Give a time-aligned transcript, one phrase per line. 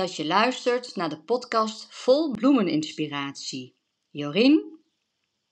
[0.00, 3.76] dat je luistert naar de podcast vol bloemeninspiratie.
[4.10, 4.80] Jorien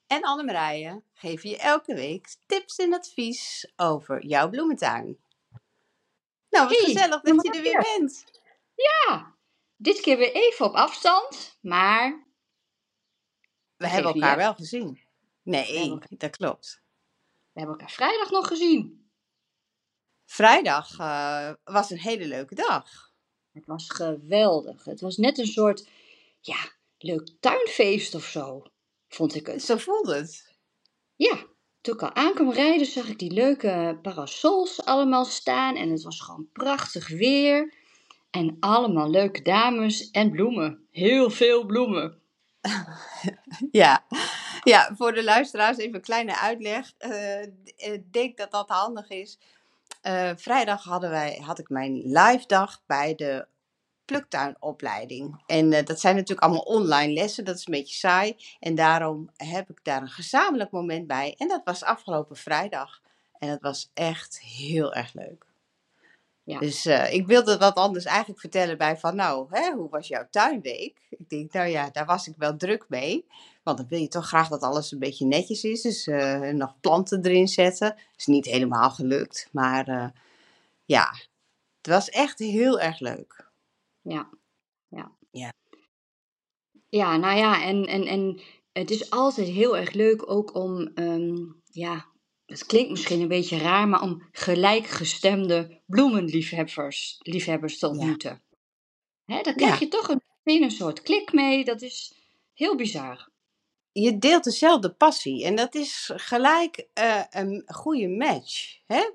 [0.06, 5.18] en Annemarije geven je elke week tips en advies over jouw bloementuin.
[6.50, 8.24] Nou, wat Hey, gezellig dat je er weer bent.
[8.74, 9.34] Ja,
[9.76, 12.26] dit keer weer even op afstand, maar
[13.76, 15.00] We hebben elkaar wel gezien.
[15.42, 16.82] Nee, elkaar- dat klopt.
[17.52, 19.10] we hebben elkaar vrijdag nog gezien.
[20.24, 23.07] Vrijdag eh, was een hele leuke dag.
[23.58, 24.84] Het was geweldig.
[24.84, 25.88] Het was net een soort,
[26.40, 26.56] ja,
[26.98, 28.62] leuk tuinfeest of zo,
[29.08, 29.62] vond ik het.
[29.62, 30.54] Zo voelde het.
[31.16, 31.44] Ja,
[31.80, 35.76] toen ik al aankwam rijden, zag ik die leuke parasols allemaal staan.
[35.76, 37.74] En het was gewoon prachtig weer.
[38.30, 40.86] En allemaal leuke dames en bloemen.
[40.90, 42.18] Heel veel bloemen.
[43.70, 44.06] Ja.
[44.64, 46.92] ja, voor de luisteraars even een kleine uitleg.
[46.98, 47.42] Eh,
[47.76, 49.38] Ik denk dat dat handig is.
[50.00, 53.46] Eh, vrijdag hadden wij, had ik mijn live dag bij de
[54.04, 55.42] pluktuinopleiding.
[55.46, 58.36] En eh, dat zijn natuurlijk allemaal online lessen, dat is een beetje saai.
[58.60, 61.34] En daarom heb ik daar een gezamenlijk moment bij.
[61.38, 63.00] En dat was afgelopen vrijdag.
[63.38, 65.47] En dat was echt heel erg leuk.
[66.48, 66.58] Ja.
[66.58, 70.26] Dus eh, ik wilde wat anders eigenlijk vertellen bij van, nou, hè, hoe was jouw
[70.30, 71.06] tuinweek?
[71.10, 73.26] Ik denk, nou ja, daar was ik wel druk mee.
[73.62, 75.82] Want dan wil je toch graag dat alles een beetje netjes is.
[75.82, 77.96] Dus eh, nog planten erin zetten.
[78.16, 79.48] Is niet helemaal gelukt.
[79.52, 80.08] Maar eh,
[80.84, 81.14] ja,
[81.76, 83.50] het was echt heel erg leuk.
[84.02, 84.28] Ja,
[84.88, 85.12] ja.
[85.30, 85.52] Ja.
[86.88, 88.40] Ja, nou ja, en, en, en
[88.72, 92.06] het is altijd heel erg leuk ook om, ehm, ja,
[92.48, 98.42] het klinkt misschien een beetje raar, maar om gelijkgestemde bloemenliefhebbers liefhebbers te ontmoeten.
[99.24, 99.78] Hè, daar krijg Ja.
[99.80, 101.64] je toch een, een soort klik mee.
[101.64, 102.12] Dat is
[102.54, 103.28] heel bizar.
[103.92, 105.44] Je deelt dezelfde passie.
[105.44, 108.78] En dat is gelijk eh, een goede match.
[108.86, 109.10] Hè?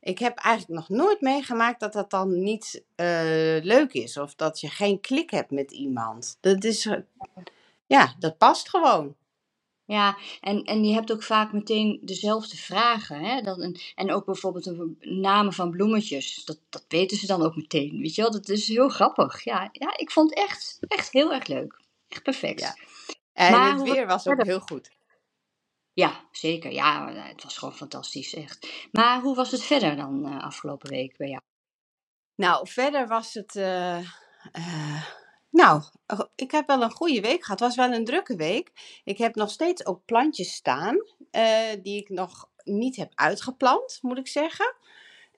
[0.00, 3.06] Ik heb eigenlijk nog nooit meegemaakt dat dat dan niet eh,
[3.62, 4.16] leuk is.
[4.16, 6.38] Of dat je geen klik hebt met iemand.
[6.40, 6.98] Dat is, eh,
[7.86, 9.16] ja, dat past gewoon.
[9.90, 13.20] Ja, en, en je hebt ook vaak meteen dezelfde vragen.
[13.20, 13.40] Hè?
[13.40, 16.44] Dat, en, en ook bijvoorbeeld een namen van bloemetjes.
[16.44, 17.98] Dat, dat weten ze dan ook meteen.
[18.00, 19.44] Weet je wel, dat is heel grappig.
[19.44, 21.80] Ja, ja ik vond het echt, echt heel erg leuk.
[22.08, 22.60] Echt perfect.
[22.60, 22.74] Ja.
[22.76, 24.90] Ja, En Maar het weer was ook heel goed.
[26.32, 26.72] zeker.
[26.72, 28.88] Ja, het was gewoon fantastisch, echt.
[28.92, 31.40] Maar hoe was het verder dan eh, afgelopen week bij jou?
[32.34, 33.56] Nou, verder was het.
[33.56, 33.98] eh,
[34.52, 35.04] eh,
[35.50, 37.60] nou, oh, ik heb wel een goede week gehad.
[37.60, 38.72] Het was wel een drukke week.
[39.04, 40.96] Ik heb nog steeds ook plantjes staan
[41.30, 44.74] eh, die ik nog niet heb uitgeplant, moet ik zeggen.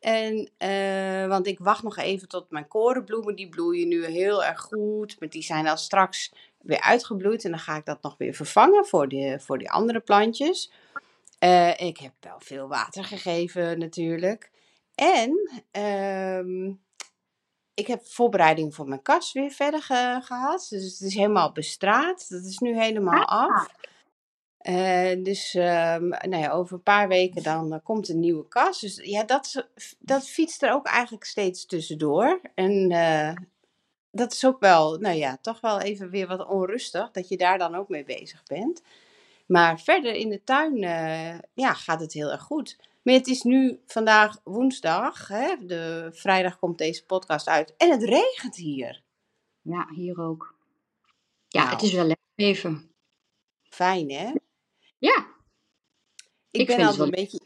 [0.00, 4.61] En, eh, want ik wacht nog even tot mijn korenbloemen, die bloeien nu heel erg
[4.61, 5.21] goed.
[5.21, 8.87] Maar die zijn dan straks weer uitgebloeid en dan ga ik dat nog weer vervangen
[8.87, 10.73] voor die, voor die andere plantjes.
[11.39, 14.50] Eh, ik heb wel veel water gegeven natuurlijk.
[14.94, 16.73] En ehm,
[17.75, 20.66] ik heb voorbereiding voor mijn kas weer verder ge- gehad.
[20.71, 22.28] Dus het is helemaal bestraat.
[22.28, 23.69] Dat is nu helemaal af.
[24.59, 28.81] Eh, dus ehm, nou ja, over een paar weken dan eh, komt een nieuwe kas.
[28.81, 29.69] Dus ja, dat,
[29.99, 32.41] dat fietst er ook eigenlijk steeds tussendoor.
[32.55, 33.34] En eh,
[34.11, 37.11] dat is ook wel, nou ja, toch wel even weer wat onrustig.
[37.11, 38.82] Dat je daar dan ook mee bezig bent.
[39.47, 40.77] Maar verder in de tuin
[41.55, 42.77] ja, gaat het heel erg goed.
[43.02, 45.28] Maar het is nu vandaag woensdag.
[45.28, 45.56] Hè?
[45.66, 47.74] De, vrijdag komt deze podcast uit.
[47.76, 49.02] En het regent hier.
[49.62, 50.54] Ja, hier ook.
[51.48, 51.72] Ja, Nou.
[51.74, 52.90] het is wel lekker even.
[53.62, 54.32] Fijn hè?
[54.98, 55.26] Ja,
[56.50, 57.40] Ik, Ik ben altijd een beetje.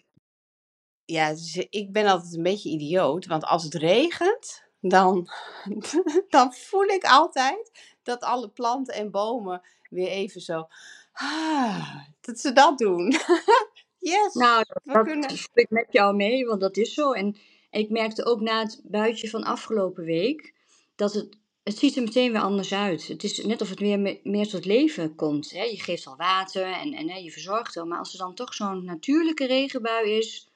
[1.04, 3.26] Ja, ze- ik ben altijd een beetje idioot.
[3.26, 5.28] Want als het regent, dan,
[6.28, 7.70] dan voel ik altijd
[8.02, 10.66] dat alle planten en bomen weer even zo.
[11.12, 13.14] ah, dat ze dat doen.
[14.10, 14.34] yes.
[14.34, 15.30] nou, we dat kunnen.
[15.30, 17.12] voel ik met jou mee, want dat is zo.
[17.12, 17.36] En
[17.70, 20.54] ik merkte ook na het buitje van afgelopen week
[20.94, 23.06] dat het, het ziet er meteen weer anders uit.
[23.06, 25.50] Het is net of het weer me- meer tot leven komt.
[25.50, 25.62] Hè?
[25.62, 27.86] Je geeft al water en, en hè, je verzorgt wel.
[27.86, 30.48] Maar als er dan toch zo'n natuurlijke regenbui is,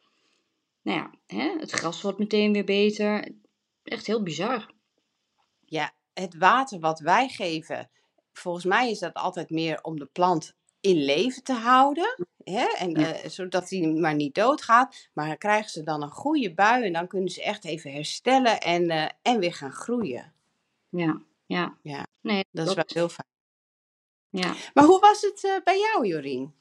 [0.83, 3.29] nou ja, hè, het gras wordt meteen weer beter.
[3.83, 4.71] Echt heel bizar.
[5.65, 7.91] Ja, het water wat wij geven,
[8.33, 12.17] volgens mij is dat altijd meer om de plant in leven te houden.
[12.45, 12.65] Hè?
[12.79, 13.13] En, Ja.
[13.13, 15.09] eh, zodat hij maar niet doodgaat.
[15.13, 18.61] Maar dan krijgen ze dan een goede bui en dan kunnen ze echt even herstellen
[18.61, 20.33] en, eh, en weer gaan groeien.
[20.89, 21.79] Ja, ja.
[21.83, 23.29] Ja, Nee, Dat is wel heel fijn.
[24.29, 24.55] Ja.
[24.75, 26.55] Maar hoe was het eh, bij jou, Jorien?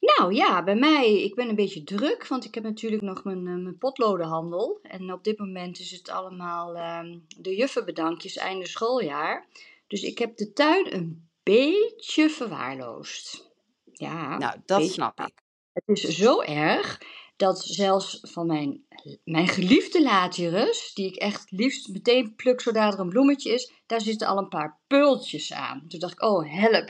[0.00, 3.42] Nou ja, bij mij, ik ben een beetje druk, want ik heb natuurlijk nog mijn,
[3.42, 4.78] mijn potlodenhandel.
[4.82, 9.46] En op dit moment is het allemaal ehm, de juffenbedankjes einde schooljaar.
[9.86, 13.50] Dus ik heb de tuin een beetje verwaarloosd.
[13.92, 14.92] Ja, Nou, dat beetje.
[14.92, 15.42] snap ik.
[15.72, 17.00] het is zo erg
[17.36, 18.84] dat zelfs van mijn,
[19.24, 24.00] mijn geliefde latyrus, die ik echt liefst meteen pluk zodra er een bloemetje is, daar
[24.00, 25.84] zitten al een paar peultjes aan.
[25.88, 26.88] Toen dacht ik, oh help.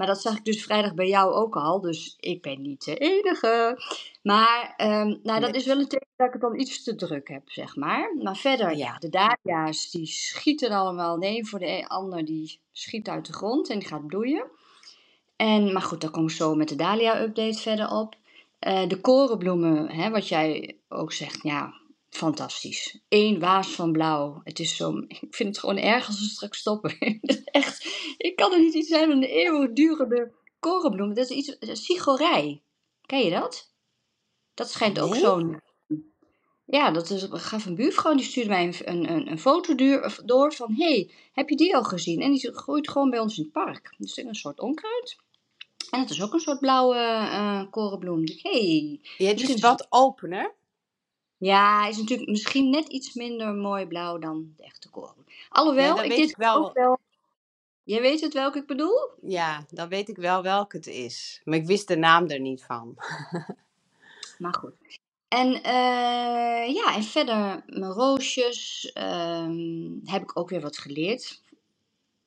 [0.00, 2.96] Maar dat zag ik dus vrijdag bij jou ook al, dus ik ben niet de
[2.96, 3.82] enige.
[4.22, 7.28] Maar ehm, nou, dat is wel een teken dat ik het dan iets te druk
[7.28, 8.14] heb, zeg maar.
[8.22, 11.16] Maar verder, ja, de dahlia's die schieten allemaal.
[11.20, 14.44] Een voor de e-, ander die schiet uit de grond en die gaat bloeien.
[15.36, 18.14] En, maar goed, daar kom ik zo met de dahlia-update verder op.
[18.60, 21.79] Uh, de korenbloemen, hè, wat jij ook zegt, ja,
[22.10, 23.00] fantastisch.
[23.08, 24.40] Eén waas van blauw.
[24.44, 26.98] Het is zo, ik vind het gewoon erg als ze straks stoppen.
[27.44, 27.86] Echt,
[28.16, 31.16] ik kan er niet iets zijn van de eeuwigdurende korenbloemen.
[31.16, 32.62] Dat is iets, sigorij.
[33.06, 33.72] Ken je dat?
[34.54, 35.60] Dat schijnt ook zo'n...
[36.64, 39.74] Ja, dat is, gaf een buurvrouw, die stuurde mij een, een, een foto
[40.24, 40.74] door van...
[40.74, 42.20] hey, heb je die al gezien?
[42.20, 43.94] En die groeit gewoon bij ons in het park.
[43.98, 45.16] Dus een soort onkruid.
[45.90, 48.24] En het is ook een soort blauwe uh, korenbloem.
[48.42, 50.54] Hey, ja, die is wat opener.
[51.40, 55.26] Ja, is natuurlijk misschien net iets minder mooi blauw dan de echte korenbloem.
[55.48, 56.56] Alhoewel, ja, ik dit wel...
[56.56, 56.98] ook wel...
[57.82, 59.10] Jij weet het welke ik bedoel?
[59.22, 61.40] Ja, dan weet ik wel welke het is.
[61.44, 62.94] Maar ik wist de naam er niet van.
[64.38, 64.72] maar goed.
[65.28, 69.48] En uh, ja, en verder mijn roosjes uh,
[70.04, 71.42] heb ik ook weer wat geleerd.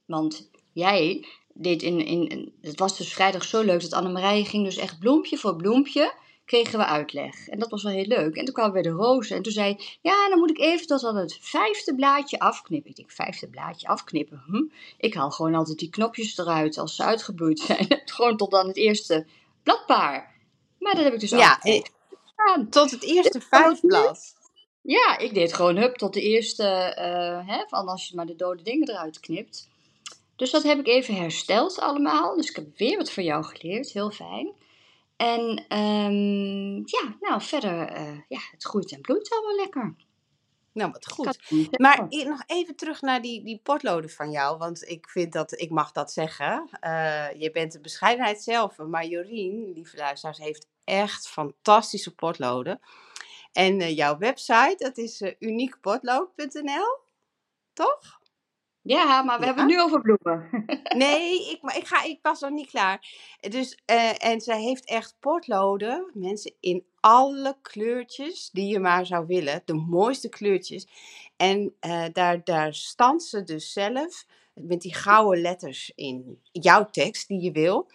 [0.06, 4.78] Want jij deed in, in, het was dus vrijdag zo leuk dat Annemarije ging dus
[4.78, 6.14] echt bloempje voor bloempje
[6.46, 7.48] kregen we uitleg.
[7.48, 8.36] En dat was wel heel leuk.
[8.36, 9.36] En toen kwamen we bij de rozen.
[9.36, 12.90] En toen zei ja, dan moet ik even tot aan het vijfde blaadje afknippen.
[12.90, 14.44] Ik denk, vijfde blaadje afknippen?
[14.46, 14.64] Hm?
[14.98, 18.02] Ik haal gewoon altijd die knopjes eruit als ze uitgebloeid zijn.
[18.06, 19.26] gewoon tot aan het eerste
[19.64, 20.32] bladpaar.
[20.80, 21.82] Maar dat heb ik dus ja, eh,
[22.70, 24.34] Tot het eerste vijfblad.
[24.82, 26.64] Ja, ik deed gewoon hup tot de eerste,
[27.00, 29.70] uh, hè, van als je maar de dode dingen eruit knipt.
[30.36, 32.36] Dus dat heb ik even hersteld allemaal.
[32.36, 33.92] Dus ik heb weer wat van jou geleerd.
[33.92, 34.52] Heel fijn.
[35.16, 39.96] En um, ja, nou verder, uh, ja, het groeit en bloeit allemaal lekker.
[40.74, 41.38] Nou, wat goed.
[41.78, 44.58] Maar nog even terug naar die, die potloden van jou.
[44.58, 46.70] Want ik vind dat, ik mag dat zeggen.
[46.82, 48.78] Uh, je bent de bescheidenheid zelf.
[48.78, 52.80] Maar Jorien, lieve luisteraars, heeft echt fantastische potloden.
[53.52, 56.98] En uh, jouw website, dat is uh, uniekpotlood.nl.
[57.74, 58.22] Toch?
[58.84, 60.66] Ja, maar we hebben het nu over bloemen.
[60.98, 63.08] nee, ik, maar ik, ga, ik was nog niet klaar.
[63.40, 69.26] Dus, uh, en zij heeft echt potloden, mensen, in alle kleurtjes die je maar zou
[69.28, 69.62] willen.
[69.66, 70.88] De mooiste kleurtjes.
[71.38, 77.28] En uh, daar, daar stand ze dus zelf met die gouden letters in jouw tekst
[77.28, 77.88] die je wil.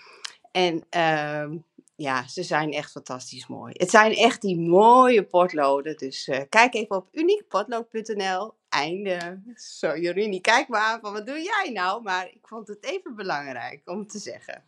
[0.52, 1.58] En uh,
[1.96, 3.73] ja, ze zijn echt fantastisch mooi.
[3.76, 5.96] Het zijn echt die mooie potloden.
[5.96, 8.52] Dus uh, kijk even op uniekpotlood.nl.
[8.69, 9.43] Einde.
[9.55, 12.03] Zo, Jorini, kijk maar aan van wat doe jij nou?
[12.03, 14.65] Maar ik vond het even belangrijk om te zeggen.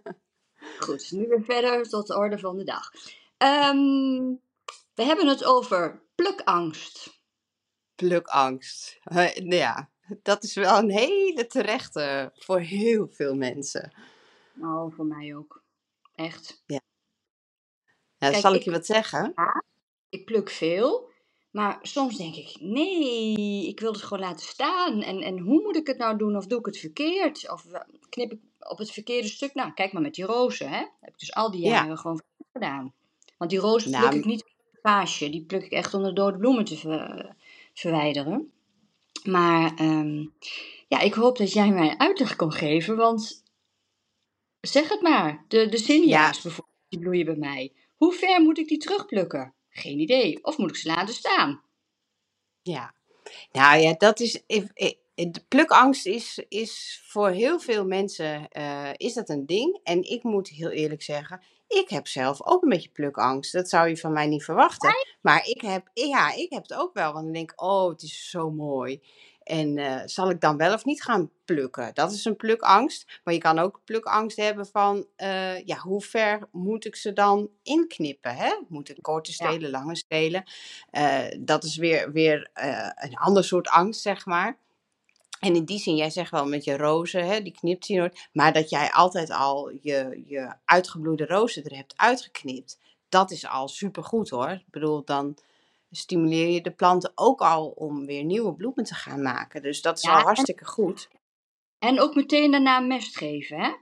[0.78, 2.90] Goed, nu weer verder tot de orde van de dag.
[3.38, 4.40] Um,
[4.94, 7.22] we hebben het over plukangst.
[7.94, 8.98] Plukangst.
[9.34, 9.90] Ja,
[10.22, 13.92] dat is wel een hele terechte voor heel veel mensen.
[14.60, 15.62] Oh, voor mij ook.
[16.14, 16.62] Echt.
[16.66, 16.80] Ja.
[18.16, 19.32] ja zal ik, je wat zeggen?
[19.34, 19.64] Ja,
[20.08, 21.09] ik pluk veel.
[21.50, 25.02] Maar soms denk ik, nee, ik wil het gewoon laten staan.
[25.02, 26.36] En, en hoe moet ik het nou doen?
[26.36, 27.50] Of doe ik het verkeerd?
[27.52, 29.54] Of eh, knip ik op het verkeerde stuk?
[29.54, 30.78] Nou, kijk maar met die rozen, hè.
[30.78, 32.94] Dat heb ik dus al die jaren gewoon gedaan.
[33.36, 35.30] Want die rozen pluk ik niet op het paasje.
[35.30, 36.76] Die pluk ik echt om de dode bloemen te
[37.74, 38.52] verwijderen.
[39.24, 40.32] Maar um,
[40.88, 42.96] ja, ik hoop dat jij mij uitleg kan geven.
[42.96, 43.42] Want
[44.60, 45.44] zeg het maar.
[45.48, 47.72] De, de zinjaars bijvoorbeeld, die bloeien bij mij.
[47.96, 49.54] Hoe ver moet ik die terugplukken?
[49.70, 50.44] Geen idee.
[50.44, 51.62] Of moet ik ze laten staan?
[52.62, 52.94] Ja,
[53.52, 54.42] nou ja, dat is.
[55.14, 59.80] De plukangst is, is voor heel veel mensen uh, is dat een ding.
[59.82, 63.52] En ik moet heel eerlijk zeggen, ik heb zelf ook een beetje plukangst.
[63.52, 64.94] Dat zou je van mij niet verwachten.
[65.20, 67.12] Maar ik heb, ja, ik heb het ook wel.
[67.12, 69.02] Want dan denk ik, oh, het is zo mooi.
[69.42, 71.90] En uh, zal ik dan wel of niet gaan plukken?
[71.94, 73.20] Dat is een plukangst.
[73.24, 77.50] Maar je kan ook plukangst hebben van, uh, ja, hoe ver moet ik ze dan
[77.62, 78.36] inknippen?
[78.36, 78.54] Hè?
[78.68, 79.70] Moet ik korte stelen, ja.
[79.70, 80.44] lange stelen?
[80.92, 82.50] Uh, dat is weer, weer
[82.94, 84.58] een ander soort angst, zeg maar.
[85.40, 88.28] En in die zin, jij zegt wel met je rozen, hè, die knipt je nooit.
[88.32, 92.78] Maar dat jij altijd al je, je uitgebloede rozen er hebt uitgeknipt.
[93.08, 94.50] Dat is al supergoed hoor.
[94.50, 95.36] Ik bedoel, dan
[95.90, 99.62] stimuleer je de planten ook al om weer nieuwe bloemen te gaan maken.
[99.62, 101.08] Dus dat is ja, al hartstikke goed.
[101.78, 103.72] En ook meteen daarna mest geven, hè?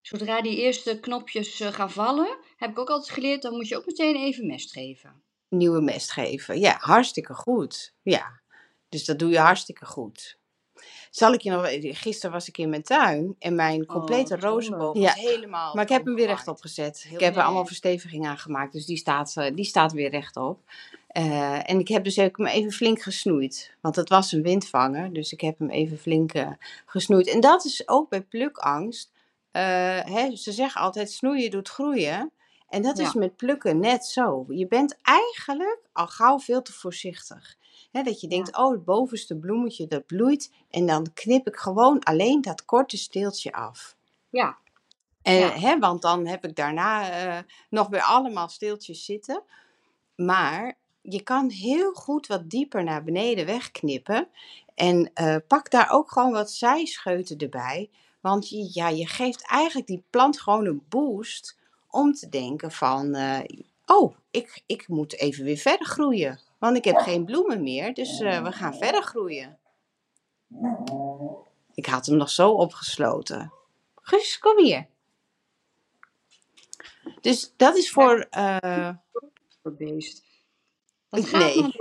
[0.00, 3.76] Zodra die eerste knopjes uh, gaan vallen, heb ik ook altijd geleerd, dan moet je
[3.76, 5.22] ook meteen even mest geven.
[5.48, 7.94] Nieuwe mest geven, ja, hartstikke goed.
[8.02, 8.40] Ja,
[8.88, 10.40] dus dat doe je hartstikke goed.
[11.10, 11.68] Zal ik je nog...
[11.80, 15.02] Gisteren was ik in mijn tuin en mijn complete Oh, rozenboom Ja.
[15.02, 17.06] was helemaal Maar ik heb hem weer rechtop gezet.
[17.10, 20.58] Ik heb er allemaal versteviging aan gemaakt, dus die staat, eh, die staat weer rechtop.
[21.08, 23.72] Eh, en ik heb dus ook hem even flink gesnoeid.
[23.80, 26.50] Want het was een windvanger, dus ik heb hem even flink eh,
[26.86, 27.28] gesnoeid.
[27.28, 29.10] En dat is ook bij plukangst.
[29.50, 29.62] eh,
[30.04, 32.30] hè, ze zeggen altijd snoeien doet groeien.
[32.72, 33.18] En dat is Ja.
[33.18, 34.44] met plukken net zo.
[34.48, 37.56] Je bent eigenlijk al gauw veel te voorzichtig.
[37.90, 40.50] Dat je denkt, oh het bovenste bloemetje dat bloeit.
[40.70, 43.96] En dan knip ik gewoon alleen dat korte steeltje af.
[44.30, 44.56] Ja,
[45.22, 45.50] En, Ja.
[45.50, 49.42] hè, want dan heb ik daarna eh, nog weer allemaal steeltjes zitten.
[50.16, 54.28] Maar je kan heel goed wat dieper naar beneden wegknippen.
[54.74, 57.90] En eh, pak daar ook gewoon wat zijscheuten erbij.
[58.20, 61.60] Want ja, je geeft eigenlijk die plant gewoon een boost
[61.92, 63.14] om te denken van...
[63.14, 63.40] eh,
[63.86, 66.40] oh, ik, ik moet even weer verder groeien.
[66.58, 69.58] Want ik heb geen bloemen meer, dus eh, we gaan verder groeien.
[71.74, 73.52] Ik had hem nog zo opgesloten.
[74.02, 74.86] Guus, kom hier.
[77.20, 78.26] Dus dat is voor.
[78.30, 78.88] eh,
[79.62, 80.22] voor beest.
[81.32, 81.72] Nee.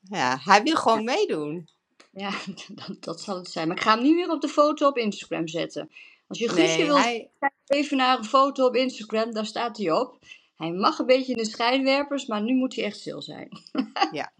[0.00, 1.68] ja, hij wil gewoon meedoen.
[2.10, 2.30] Ja,
[2.68, 3.68] dat, dat zal het zijn.
[3.68, 5.90] Maar ik ga hem niet weer op de foto op Instagram zetten.
[6.28, 9.76] Als je Guusje Nee, wil, hij, kijk even naar een foto op Instagram, daar staat
[9.76, 10.18] hij op.
[10.56, 13.48] Hij mag een beetje in de schijnwerpers, maar nu moet hij echt stil zijn.
[14.10, 14.30] hij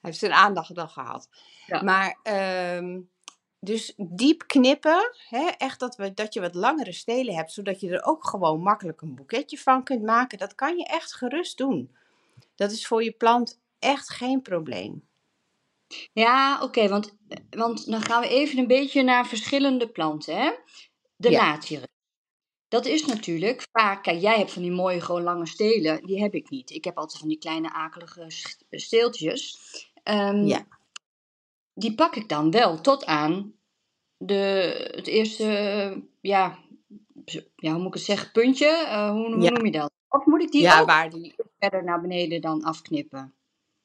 [0.00, 1.28] heeft zijn aandacht al gehad.
[1.66, 1.82] Ja.
[1.82, 3.00] Maar, ehm,
[3.60, 5.14] dus diep knippen.
[5.28, 8.60] Hè, echt dat, we, dat je wat langere stelen hebt, zodat je er ook gewoon
[8.60, 10.38] makkelijk een boeketje van kunt maken.
[10.38, 11.96] Dat kan je echt gerust doen.
[12.54, 15.06] Dat is voor je plant echt geen probleem.
[16.12, 17.14] Ja, oké, want,
[17.50, 20.36] want dan gaan we even een beetje naar verschillende planten.
[20.36, 20.50] Hè?
[21.16, 21.58] De Ja.
[22.68, 26.06] Dat is natuurlijk vaak, kijk, jij hebt van die mooie, gewoon lange stelen.
[26.06, 26.70] Die heb ik niet.
[26.70, 29.58] Ik heb altijd van die kleine, akelige st- steeltjes.
[30.02, 30.66] Ehm, Ja.
[31.74, 33.54] Die pak ik dan wel tot aan
[34.16, 34.34] de,
[34.94, 35.44] het eerste,
[36.20, 36.58] ja,
[37.56, 38.66] ja, hoe moet ik het zeggen, puntje?
[38.68, 39.50] Eh, hoe, hoe Ja.
[39.50, 39.90] noem je dat?
[40.08, 43.34] Of moet ik die ja, ook waar die, verder naar beneden dan afknippen?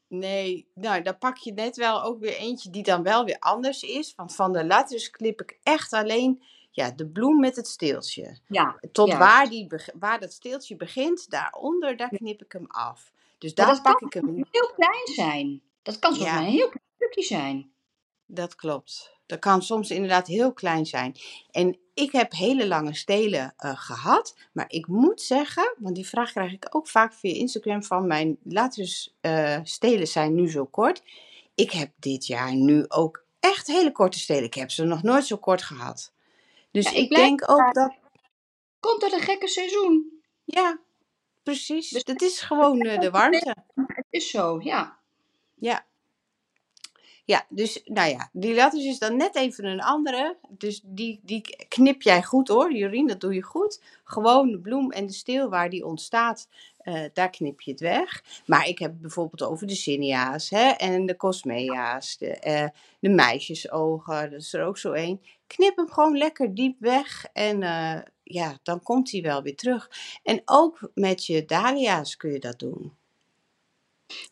[0.07, 3.83] Nee, nou, dan pak je net wel ook weer eentje die dan wel weer anders
[3.83, 4.15] is.
[4.15, 8.37] Want van de latrus knip ik echt alleen ja, de bloem met het steeltje.
[8.47, 9.23] Ja, Tot Juist.
[9.23, 9.67] waar, die,
[9.99, 13.11] waar dat steeltje begint, daaronder, daar knip ik hem af.
[13.37, 15.61] Dus daar dat pak kan ik hem heel klein zijn.
[15.81, 16.33] Dat kan soms Ja.
[16.33, 17.71] maar een heel klein stukje zijn.
[18.25, 19.17] Dat klopt.
[19.25, 21.15] Dat kan soms inderdaad heel klein zijn.
[21.51, 24.35] En ik heb hele lange stelen eh, gehad.
[24.51, 28.37] Maar ik moet zeggen, want die vraag krijg ik ook vaak via Instagram van mijn
[28.43, 31.03] latrus eh stelen zijn nu zo kort.
[31.55, 34.43] Ik heb dit jaar nu ook echt hele korte stelen.
[34.43, 36.11] Ik heb ze nog nooit zo kort gehad.
[36.71, 37.93] Dus Ja, ik denk ook dat,
[38.79, 40.21] Komt uit een gekke seizoen.
[40.43, 40.79] ja,
[41.43, 41.89] precies.
[41.89, 43.55] Dus- Dat is gewoon eh, de warmte.
[43.75, 44.97] Het is zo, ja.
[45.55, 45.87] Ja.
[47.25, 50.37] Ja, dus nou ja, die latus is dan net even een andere.
[50.49, 53.81] Dus die, die knip jij goed hoor, Jorien, dat doe je goed.
[54.03, 56.47] Gewoon de bloem en de steel waar die ontstaat,
[56.89, 58.23] eh, daar knip je het weg.
[58.45, 62.67] Maar ik heb het bijvoorbeeld over de zinnia's hè, en de cosmea's, de, eh,
[62.99, 65.21] de meisjesogen, dat is er ook zo één.
[65.47, 69.91] Knip hem gewoon lekker diep weg en eh, ja, dan komt hij wel weer terug.
[70.23, 72.97] En ook met je dahlia's kun je dat doen.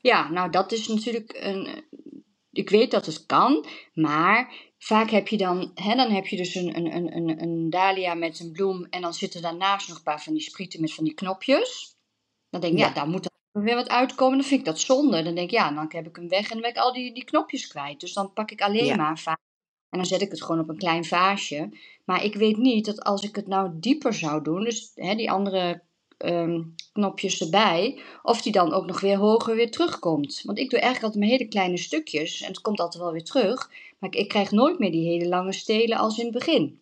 [0.02, 1.86] Ja, nou dat is natuurlijk een...
[2.52, 5.72] Ik weet dat het kan, maar vaak heb je dan...
[5.76, 9.14] Hè, dan heb je dus een, een, een, een dahlia met een bloem en dan
[9.14, 11.97] zitten daarnaast nog een paar van die sprieten met van die knopjes.
[12.50, 12.94] Dan denk ik, ja, Ja.
[12.94, 14.38] daar moet dan weer wat uitkomen.
[14.38, 15.24] Dan vind ik dat zonde.
[15.24, 17.14] Dan denk ik, ja, dan heb ik hem weg en dan ben ik al die,
[17.14, 18.00] die knopjes kwijt.
[18.00, 18.96] Dus dan pak ik alleen Ja.
[18.96, 19.40] maar vaak.
[19.90, 21.70] En dan zet ik het gewoon op een klein vaasje.
[22.06, 25.32] Maar ik weet niet dat als ik het nou dieper zou doen, dus hè, die
[25.32, 25.82] andere
[26.18, 26.62] ehm,
[26.94, 30.42] knopjes erbij, of die dan ook nog weer hoger weer terugkomt.
[30.46, 33.24] Want ik doe eigenlijk altijd mijn hele kleine stukjes en het komt altijd wel weer
[33.24, 33.72] terug.
[34.00, 36.82] Maar ik, ik krijg nooit meer die hele lange stelen als in het begin.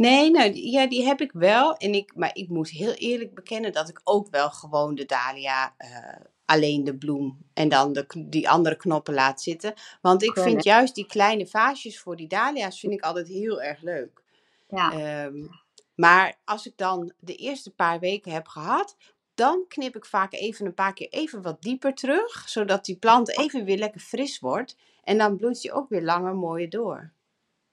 [0.00, 1.76] Nee, nou, die- ja, die heb ik wel.
[1.76, 5.74] En ik, maar ik moet heel eerlijk bekennen dat ik ook wel gewoon de dahlia,
[5.76, 9.74] eh, alleen de bloem en dan de, die andere knoppen laat zitten.
[10.00, 13.82] Want ik vind juist die kleine vaasjes voor die dahlia's vind ik altijd heel erg
[13.82, 14.22] leuk.
[14.68, 15.46] Ja, Ehm,
[15.94, 18.96] maar als ik dan de eerste paar weken heb gehad,
[19.34, 23.38] dan knip ik vaak even een paar keer even wat dieper terug, zodat die plant
[23.38, 24.76] even weer lekker fris wordt.
[25.04, 27.12] En dan bloeit die ook weer langer mooier door.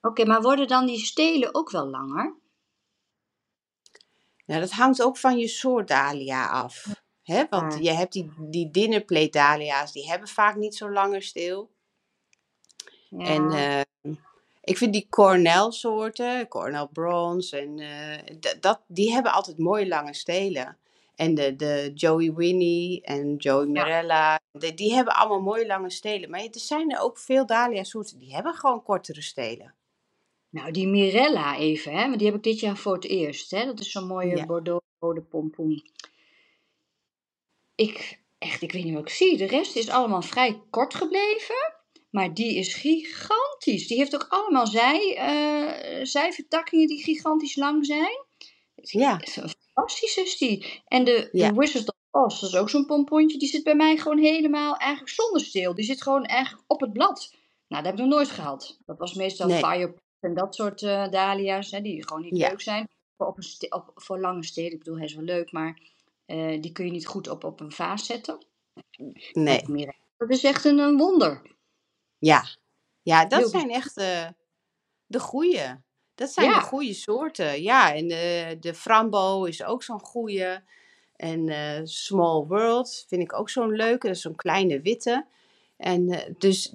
[0.02, 2.36] Oké, maar worden dan die stelen ook wel langer?
[4.46, 6.86] Nou, dat hangt ook van je soort dahlia af.
[7.24, 7.44] Hè?
[7.50, 7.80] Want Ja.
[7.80, 11.72] je hebt die, die dinnerplate dahlia's, die hebben vaak niet zo langer steel.
[13.10, 13.26] Ja.
[13.26, 14.14] En eh,
[14.64, 20.14] ik vind die Cornell soorten, Cornell Bronze, en, eh, dat, die hebben altijd mooie lange
[20.14, 20.78] stelen.
[21.16, 26.30] En de, de Joey Winnie en Joey Mirella, die, die hebben allemaal mooie lange stelen.
[26.30, 29.74] Maar er zijn er ook veel dahlia-soorten, die hebben gewoon kortere stelen.
[30.50, 33.52] Nou, die Mirella even, hè, want die heb ik dit jaar voor het eerst.
[33.52, 33.66] Hè.
[33.66, 34.46] Dat is zo'n mooie Ja.
[34.46, 35.92] Bordeaux rode pompoen.
[37.76, 39.38] Ik, echt, ik weet niet wat ik zie.
[39.38, 41.76] De rest is allemaal vrij kort gebleven.
[42.10, 43.88] Maar die is gigantisch.
[43.88, 48.26] Die heeft ook allemaal zij, eh, zijvertakkingen die gigantisch lang zijn.
[48.76, 49.20] Ja.
[49.74, 50.82] Fantastisch is die.
[50.86, 51.50] En de, Ja.
[51.52, 53.38] de Wizard of Oz, dat is ook zo'n pompontje.
[53.38, 55.74] Die zit bij mij gewoon helemaal eigenlijk zonder steel.
[55.76, 57.36] Die zit gewoon eigenlijk op het blad.
[57.68, 58.80] Nou, dat heb ik nog nooit gehad.
[58.86, 59.58] Dat was meestal Nee.
[59.60, 61.72] fire en dat soort eh, dahlia's.
[61.72, 62.50] Hè, die gewoon niet Ja.
[62.50, 62.88] leuk zijn.
[63.18, 64.72] Voor, op een op, voor lange stelen.
[64.72, 65.52] Ik bedoel, hij is wel leuk.
[65.52, 65.80] Maar
[66.26, 68.46] eh, die kun je niet goed op, op een vaas zetten.
[69.34, 69.90] Nee.
[70.18, 71.42] Dat is echt een, een wonder.
[72.18, 72.46] Ja,
[73.02, 74.28] ja dat Heel zijn echt eh,
[75.06, 75.76] de goeie.
[76.16, 76.60] Dat zijn Ja.
[76.60, 77.62] de goede soorten.
[77.62, 80.60] Ja, en de, de Frambo is ook zo'n goeie.
[81.16, 81.50] En
[81.88, 84.08] Small World vind ik ook zo'n leuke.
[84.08, 85.26] Dat is zo'n kleine witte.
[85.78, 86.74] En dus,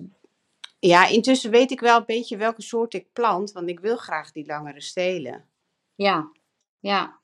[0.88, 3.52] ja, intussen weet ik wel een beetje welke soort ik plant.
[3.52, 5.48] Want ik wil graag die langere stelen.
[5.94, 6.32] Ja,
[6.78, 7.20] ja.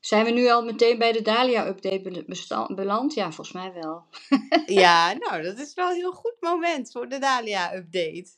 [0.00, 3.14] Zijn we nu al meteen bij de bestand- beland?
[3.14, 4.04] Ja, volgens mij wel.
[4.82, 8.30] Ja, nou, dat is wel een heel goed moment voor de Dahlia-update.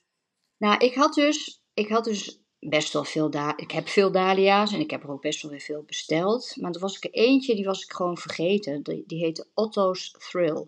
[0.58, 4.72] Nou, ik had dus, ik had dus best wel veel da Ik heb veel dahlia's
[4.72, 6.56] en ik heb er ook best wel weer veel besteld.
[6.60, 8.82] Maar er was ik er eentje, die was ik gewoon vergeten.
[8.82, 10.66] Die, die heette Otto's Thrill.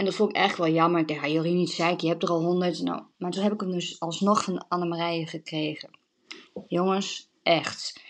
[0.00, 1.00] En dat vond ik echt wel jammer.
[1.00, 2.82] Ik dacht, ja, Jorien, niet zeiken, je hebt er al honderd.
[2.82, 5.98] Nou, maar toen heb ik hem dus alsnog van Annemarije gekregen.
[6.66, 8.00] Jongens, echt.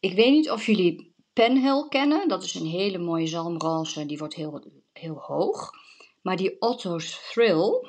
[0.00, 2.28] Ik weet niet of jullie Penhill kennen.
[2.28, 4.06] Dat is een hele mooie zalmroze.
[4.06, 5.70] Die wordt heel, heel hoog.
[6.22, 7.86] Maar die Otto's Thrill,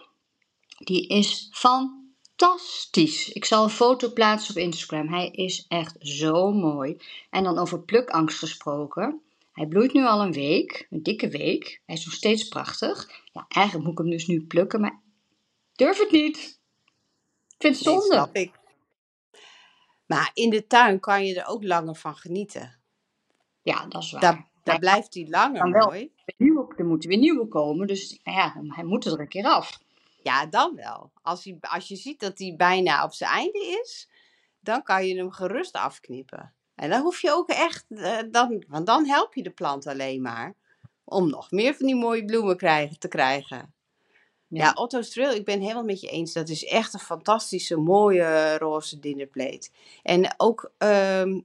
[0.77, 3.29] die is fantastisch.
[3.29, 5.07] Ik zal een foto plaatsen op Instagram.
[5.07, 6.97] Hij is echt zo mooi.
[7.29, 9.21] En dan over plukangst gesproken.
[9.59, 11.81] Hij bloeit nu al een week, een dikke week.
[11.85, 13.09] Hij is nog steeds prachtig.
[13.33, 15.01] Ja, eigenlijk moet ik hem dus nu plukken, maar
[15.75, 16.37] durf het niet.
[17.47, 18.13] Ik vind het Nee, zonde.
[18.13, 18.51] snap ik.
[20.05, 22.79] Maar in de tuin kan je er ook langer van genieten.
[23.61, 24.21] ja, dat is waar.
[24.21, 25.85] Daar, daar blijft hij langer dan wel.
[25.87, 26.11] mooi.
[26.37, 29.79] nieuwe, er moeten weer nieuwe komen, dus nou ja, hij moet er een keer af.
[30.23, 31.11] Ja, dan wel.
[31.21, 34.09] Als, hij, als je ziet dat hij bijna op zijn einde is,
[34.59, 36.53] dan kan je hem gerust afknippen.
[36.79, 40.21] En dan hoef je ook echt, eh, dan, want dan help je de plant alleen
[40.21, 40.53] maar
[41.03, 43.73] om nog meer van die mooie bloemen krijgen, te krijgen.
[44.47, 44.71] Ja, Ja.
[44.73, 46.33] Otto Streel, ik ben helemaal met je eens.
[46.33, 49.69] Dat is echt een fantastische, mooie roze dinnerplate.
[50.03, 51.39] En ook ehm,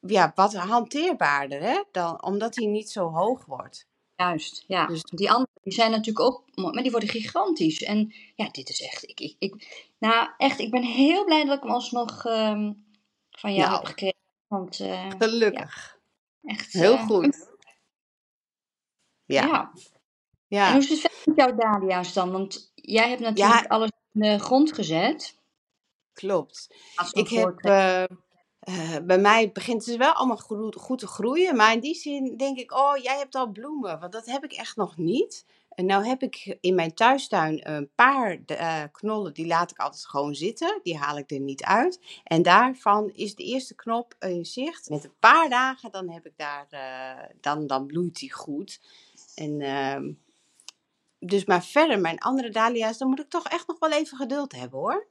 [0.00, 1.82] ja, wat hanteerbaarder, hè?
[1.92, 3.86] Dan, omdat hij niet zo hoog wordt.
[4.16, 4.86] Juist, ja.
[4.86, 7.82] Dus- Die andere die zijn natuurlijk ook mooi, maar die worden gigantisch.
[7.82, 9.08] En ja, dit is echt.
[9.08, 12.72] Ik, ik, ik, nou, echt, ik ben heel blij dat ik hem alsnog ehm,
[13.30, 13.72] van jou Nou.
[13.72, 14.18] heb gekregen.
[14.50, 15.98] Want eh, Gelukkig.
[16.42, 16.72] echt.
[16.72, 17.48] Heel eh, goed.
[19.24, 19.72] Ja.
[20.46, 20.66] Ja.
[20.66, 22.32] En hoe is het verder met jouw dahlia's dan?
[22.32, 25.38] Want jij hebt natuurlijk alles in de grond gezet.
[26.12, 26.74] klopt.
[27.12, 31.56] Ik heb, eh, bij mij begint het wel allemaal goed, goed te groeien.
[31.56, 34.00] Maar in die zin denk ik, oh, jij hebt al bloemen.
[34.00, 35.46] Want dat heb ik echt nog niet.
[35.74, 40.34] Nou heb ik in mijn thuistuin een paar eh, knollen, die laat ik altijd gewoon
[40.34, 40.80] zitten.
[40.82, 42.00] Die haal ik er niet uit.
[42.24, 44.88] En daarvan is de eerste knop in zicht.
[44.88, 48.80] Met een paar dagen, dan, heb ik daar, eh, dan, dan bloeit die goed.
[49.34, 50.12] En, ehm,
[51.18, 54.52] dus maar verder, mijn andere dahlia's, dan moet ik toch echt nog wel even geduld
[54.52, 55.06] hebben hoor.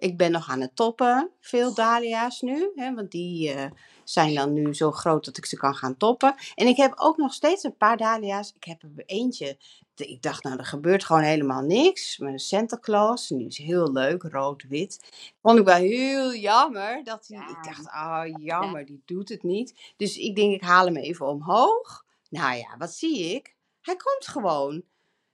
[0.00, 2.70] Ik ben nog aan het toppen, veel dahlia's nu.
[2.74, 3.70] Hè, want die eh,
[4.04, 6.34] zijn dan nu zo groot dat ik ze kan gaan toppen.
[6.54, 8.52] En ik heb ook nog steeds een paar dahlia's.
[8.56, 9.58] Ik heb er eentje,
[9.94, 12.18] ik dacht nou er gebeurt gewoon helemaal niks.
[12.18, 15.08] Een Santa Claus, die is heel leuk, rood-wit.
[15.42, 17.04] Vond ik wel heel jammer.
[17.04, 17.48] Dat die, Ja.
[17.48, 19.92] Ik dacht, ah jammer, die doet het niet.
[19.96, 22.04] Dus ik denk ik haal hem even omhoog.
[22.30, 23.54] Nou ja, wat zie ik?
[23.80, 24.82] Hij komt gewoon.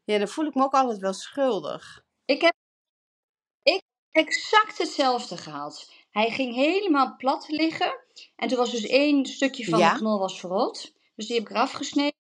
[0.05, 2.05] Ja, dan voel ik me ook altijd wel schuldig.
[2.25, 2.55] Ik heb
[3.63, 3.83] ik,
[4.17, 5.93] exact hetzelfde gehad.
[6.11, 7.95] Hij ging helemaal plat liggen.
[8.37, 9.93] En toen was dus één stukje van Ja.
[9.93, 10.93] de knol was verrot.
[11.15, 12.15] Dus die heb ik eraf gesneden.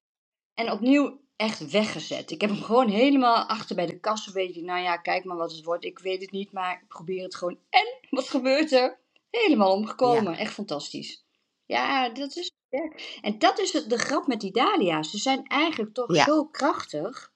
[0.54, 2.30] En opnieuw echt weggezet.
[2.30, 4.26] Ik heb hem gewoon helemaal achter bij de kast.
[4.26, 5.84] Een beetje, nou ja, kijk maar wat het wordt.
[5.84, 7.58] Ik weet het niet, maar ik probeer het gewoon.
[7.70, 8.98] En wat gebeurt er?
[9.30, 10.36] Helemaal omgekomen.
[10.36, 11.24] Echt fantastisch.
[11.66, 13.18] Ja, dat is sterk.
[13.22, 15.10] En dat is de grap met die dahlia's.
[15.10, 16.24] Ze zijn eigenlijk toch Ja.
[16.24, 17.32] zo krachtig.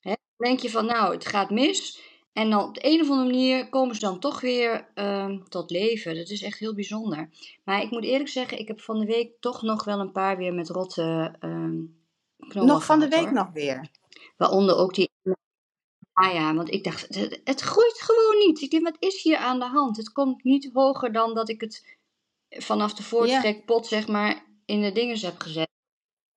[0.00, 0.12] Hè?
[0.36, 2.00] Dan denk je van, nou, het gaat mis.
[2.32, 5.70] En dan op de een of andere manier komen ze dan toch weer ehm, tot
[5.70, 6.14] leven.
[6.14, 7.30] Dat is echt heel bijzonder.
[7.64, 10.36] Maar ik moet eerlijk zeggen, ik heb van de week toch nog wel een paar
[10.36, 11.34] weer met rotte
[12.48, 13.32] knollen Nog van de week hoor.
[13.32, 13.90] nog weer.
[14.36, 15.10] Waaronder ook die...
[16.12, 18.60] Ah ja, want ik dacht, het, het groeit gewoon niet.
[18.60, 19.96] Ik denk, wat is hier aan de hand?
[19.96, 21.98] Het komt niet hoger dan dat ik het
[22.48, 25.68] vanaf de voortrekpot, zeg maar, in de dinges heb gezet.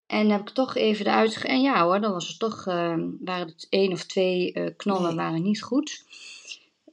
[0.06, 1.36] En heb ik toch even eruit...
[1.36, 2.68] ge- En ja hoor, dan was het toch...
[2.68, 5.26] eh, waren het één of twee knollen Nee.
[5.26, 6.04] waren niet goed.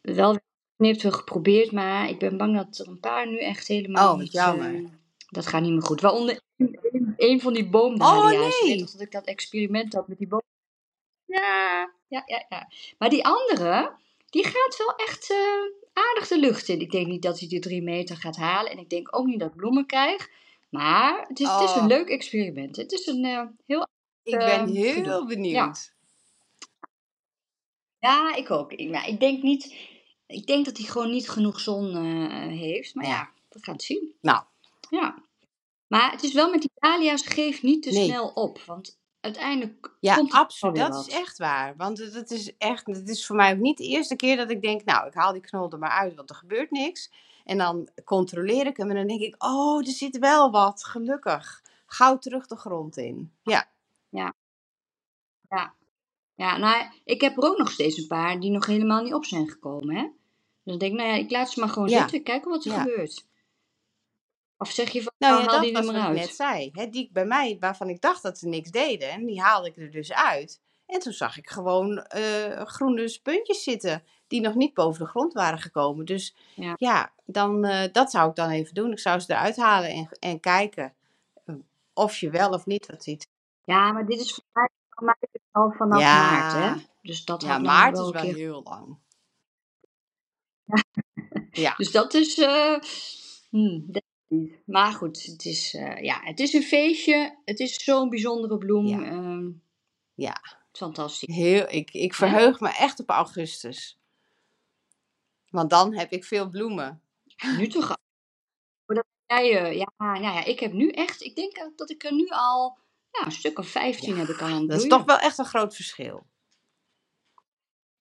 [0.02, 0.36] Wel
[0.76, 4.18] geknipt, wel geprobeerd, maar ik ben bang dat er een paar nu echt helemaal Oh,
[4.18, 4.32] niet...
[4.32, 4.74] jammer.
[4.74, 4.84] eh,
[5.28, 6.00] dat gaat niet meer goed.
[6.00, 6.40] Waaronder
[7.16, 8.60] een, van die boomdahlia's.
[8.60, 8.78] Oh, nee.
[8.78, 10.42] dat ik dat experiment had met die boom.
[11.24, 12.68] Ja, ja, ja, ja.
[12.98, 13.92] Maar die andere,
[14.26, 15.34] die gaat wel echt
[15.92, 16.80] aardig de lucht in.
[16.80, 18.72] Ik denk niet dat hij de drie meter gaat halen.
[18.72, 20.28] En ik denk ook niet dat ik bloemen krijg.
[20.70, 21.86] Maar het is, het is een Oh.
[21.86, 22.76] leuk experiment.
[22.76, 23.86] Het is een eh, heel...
[24.22, 25.26] Ik ben eh, heel gedoe.
[25.26, 25.94] benieuwd.
[27.98, 28.72] Ja, ik ook.
[28.72, 29.74] Ik, maar ik denk niet...
[30.26, 32.94] Ik denk dat hij gewoon niet genoeg zon eh, heeft.
[32.94, 33.30] Maar Ja.
[33.48, 34.14] we gaan het zien.
[34.20, 34.42] Nou,
[34.90, 35.22] Ja.
[35.86, 38.04] Maar het is wel met die dahlia's, geef niet te Nee.
[38.04, 38.60] snel op.
[38.66, 40.76] Want uiteindelijk ja, komt absoluut.
[40.76, 41.76] Dat is echt waar.
[41.76, 44.50] Want het het is echt, het is voor mij ook niet de eerste keer dat
[44.50, 47.10] ik denk, nou, ik haal die knol er maar uit, want er gebeurt niks.
[47.50, 51.62] En dan controleer ik hem en dan denk ik, oh, er zit wel wat, gelukkig.
[51.86, 53.32] Gauw terug de grond in.
[53.42, 53.68] Ja,
[54.08, 54.34] Ja.
[55.48, 55.74] Ja.
[56.34, 59.24] Ja, nou, ik heb er ook nog steeds een paar die nog helemaal niet op
[59.24, 60.02] zijn gekomen, hè.
[60.02, 60.12] Dus
[60.62, 62.00] dan denk ik, nou ja, ik laat ze maar gewoon Ja.
[62.00, 62.78] zitten, kijken wat er Ja.
[62.82, 63.26] gebeurt.
[64.58, 66.70] Of zeg je van, nou ja, haal dat die er was wat ik net zei.
[66.72, 69.76] Hè, die bij mij, waarvan ik dacht dat ze niks deden, en die haalde ik
[69.76, 70.60] er dus uit.
[70.86, 75.32] En toen zag ik gewoon eh, groene spuntjes zitten, die nog niet boven de grond
[75.32, 76.04] waren gekomen.
[76.04, 76.74] Dus Ja.
[76.78, 78.92] ja, dan, eh, dat zou ik dan even doen.
[78.92, 80.92] Ik zou ze eruit halen en, en kijken
[81.46, 81.54] eh,
[81.92, 83.28] of je wel of niet wat ziet.
[83.64, 85.14] Ja, maar dit is voor mij,
[85.50, 86.30] al vanaf Ja.
[86.30, 86.84] maart, hè.
[87.02, 88.34] Dus dat Ja, maart wel is wel keer...
[88.34, 88.98] heel lang.
[91.50, 92.38] Ja, Dus dat is...
[92.38, 92.74] eh
[93.50, 94.02] hmm, dat
[94.64, 97.38] maar goed, het is, ja, het is een feestje.
[97.44, 98.86] Het is zo'n bijzondere bloem.
[98.86, 99.02] Ja.
[99.02, 99.48] ehm,
[100.14, 100.40] ja.
[100.72, 101.34] fantastisch.
[101.34, 103.99] Heel, ik, ik verheug me echt op augustus.
[105.50, 107.02] Want dan heb ik veel bloemen.
[107.56, 107.96] Nu toch al.
[109.26, 112.26] Jij, eh, ja, nou ja, ik heb nu echt, ik denk dat ik er nu
[112.28, 112.78] al,
[113.10, 115.44] ja, een stuk of 15 heb ik al aan Dat is toch wel echt een
[115.44, 116.26] groot verschil.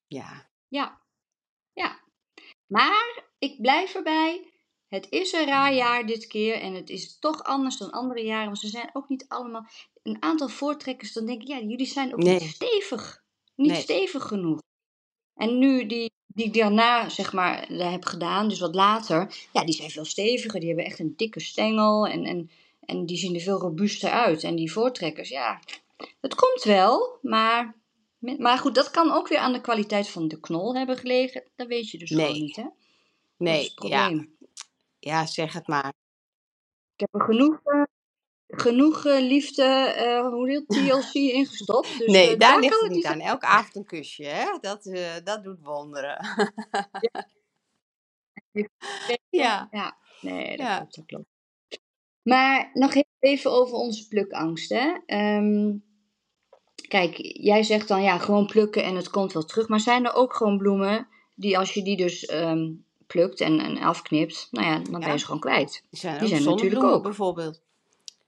[0.06, 1.00] Ja, Ja,
[1.72, 2.00] ja.
[2.66, 4.52] Maar ik blijf erbij.
[4.86, 8.46] Het is een raar jaar dit keer en het is toch anders dan andere jaren.
[8.46, 9.66] Want ze zijn ook niet allemaal,
[10.02, 12.38] een aantal voortrekkers, dan denk ik, ja, jullie zijn ook Nee.
[12.40, 13.22] niet stevig.
[13.54, 13.80] Niet Nee.
[13.80, 14.60] stevig genoeg.
[15.34, 19.64] En nu die, die ik daarna, zeg maar, daar heb gedaan, dus wat later, ja,
[19.64, 20.60] die zijn veel steviger.
[20.60, 24.44] Die hebben echt een dikke stengel en, en, en die zien er veel robuuster uit.
[24.44, 25.60] En die voortrekkers, ja,
[26.20, 27.74] het komt wel, maar,
[28.18, 31.44] maar goed, dat kan ook weer aan de kwaliteit van de knol hebben gelegen.
[31.56, 32.26] Dat weet je dus Nee.
[32.26, 32.66] gewoon niet, hè?
[33.36, 34.24] Nee, ja,
[34.98, 35.92] ja, zeg het maar.
[36.96, 37.82] Ik heb er genoeg, eh,
[38.50, 41.98] genoeg eh, liefde, eh hoe heet TLC ingestopt.
[41.98, 43.20] Dus, nee, eh, daar ligt het niet aan.
[43.20, 44.58] Elke avond een kusje, hè?
[44.60, 44.84] Dat,
[45.24, 46.16] dat doet wonderen.
[49.30, 50.76] ja, Ja, nee, dat Ja.
[50.76, 51.28] klopt, dat klopt.
[52.22, 54.94] Maar nog even over onze plukangst, hè.
[55.06, 55.76] Ehm,
[56.88, 59.68] kijk, jij zegt dan ja, gewoon plukken en het komt wel terug.
[59.68, 62.72] Maar zijn er ook gewoon bloemen die als je die dus ehm,
[63.06, 65.12] plukt en, en afknipt, nou ja, dan ben Ja.
[65.12, 65.84] je ze gewoon kwijt.
[65.90, 67.02] die zijn Die zijn natuurlijk ook.
[67.02, 67.62] bijvoorbeeld.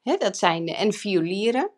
[0.02, 1.70] Hè, dat zijn, en violieren.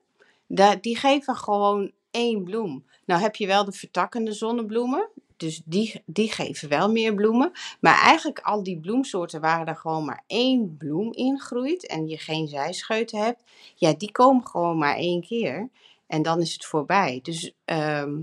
[0.80, 2.84] Die geven gewoon één bloem.
[3.04, 5.08] Nou heb je wel de vertakkende zonnebloemen.
[5.36, 7.52] Dus die, die geven wel meer bloemen.
[7.80, 11.86] Maar eigenlijk al die bloemsoorten waar er gewoon maar één bloem in groeit.
[11.86, 13.42] En je geen zijscheuten hebt.
[13.74, 15.70] Ja, die komen gewoon maar één keer.
[16.06, 17.20] En dan is het voorbij.
[17.22, 18.20] Dus ehm,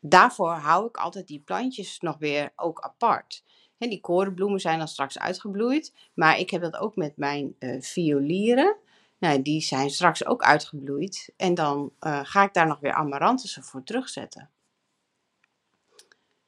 [0.00, 3.44] daarvoor hou ik altijd die plantjes nog weer ook apart.
[3.78, 5.92] Die korenbloemen zijn dan straks uitgebloeid.
[6.14, 8.76] Maar ik heb dat ook met mijn eh violieren.
[9.22, 11.32] Nou, die zijn straks ook uitgebloeid.
[11.36, 14.50] En dan eh, ga ik daar nog weer amarantussen voor terugzetten.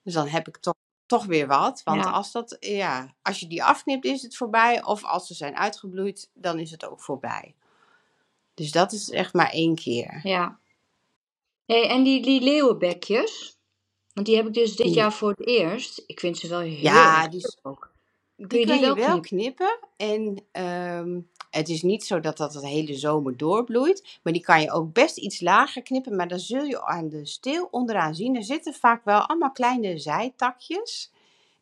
[0.02, 0.74] Dus dan heb ik toch,
[1.06, 1.82] toch weer wat.
[1.84, 2.10] Want Ja.
[2.10, 4.84] als, dat, ja, als je die afknipt, is het voorbij.
[4.84, 7.54] Of als ze zijn uitgebloeid, dan is het ook voorbij.
[8.54, 10.20] Dus dat is echt maar één keer.
[10.22, 10.58] Ja.
[11.66, 13.58] Hey, en die, die leeuwenbekjes,
[14.12, 16.02] want die heb ik dus dit jaar voor het eerst.
[16.06, 17.93] Ik vind ze wel heel Ja, die ook.
[18.48, 19.78] Die Kun je kan die je wel wel knippen.
[19.96, 24.18] En ehm, het is niet zo dat dat de hele zomer doorbloeit.
[24.22, 26.16] Maar die kan je ook best iets lager knippen.
[26.16, 28.36] Maar dan zul je aan de steel onderaan zien.
[28.36, 31.12] Er zitten vaak wel allemaal kleine zijtakjes.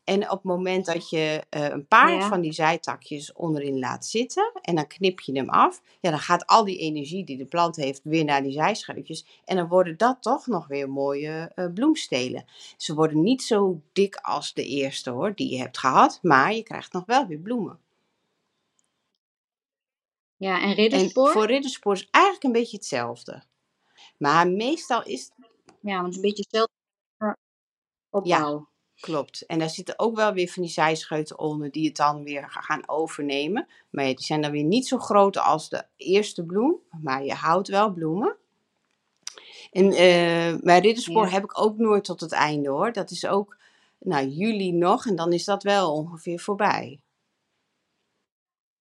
[0.05, 2.29] En op het moment dat je eh, een paar Ja.
[2.29, 4.53] van die zijtakjes onderin laat zitten.
[4.63, 5.83] En dan knip je hem af.
[6.01, 9.27] Ja, dan gaat al die energie die de plant heeft weer naar die zijscheutjes.
[9.45, 12.45] En dan worden dat toch nog weer mooie eh, bloemstelen.
[12.77, 16.19] Ze worden niet zo dik als de eerste hoor, die je hebt gehad.
[16.23, 17.79] Maar je krijgt nog wel weer bloemen.
[20.37, 21.31] Ja, en En ridderspoor?
[21.31, 23.43] voor ridderspoor is eigenlijk een beetje hetzelfde.
[24.19, 25.31] Maar meestal is
[25.81, 26.69] Ja, want het is een beetje zelf
[28.11, 28.69] opbouw.
[29.03, 29.47] Klopt.
[29.47, 32.61] En daar zitten ook wel weer van die zijscheuten onder die het dan weer ga-
[32.61, 33.69] gaan overnemen.
[33.91, 36.77] Maar die zijn dan weer niet zo groot als de eerste bloem.
[37.03, 38.37] Maar je houdt wel bloemen.
[39.71, 41.31] En eh bij Ridderspoor Ja.
[41.31, 42.93] heb ik ook nooit tot het einde hoor.
[42.93, 43.57] Dat is ook,
[43.99, 47.01] nou, juli nog en dan is dat wel ongeveer voorbij.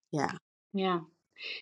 [0.10, 1.04] Ja, Ja.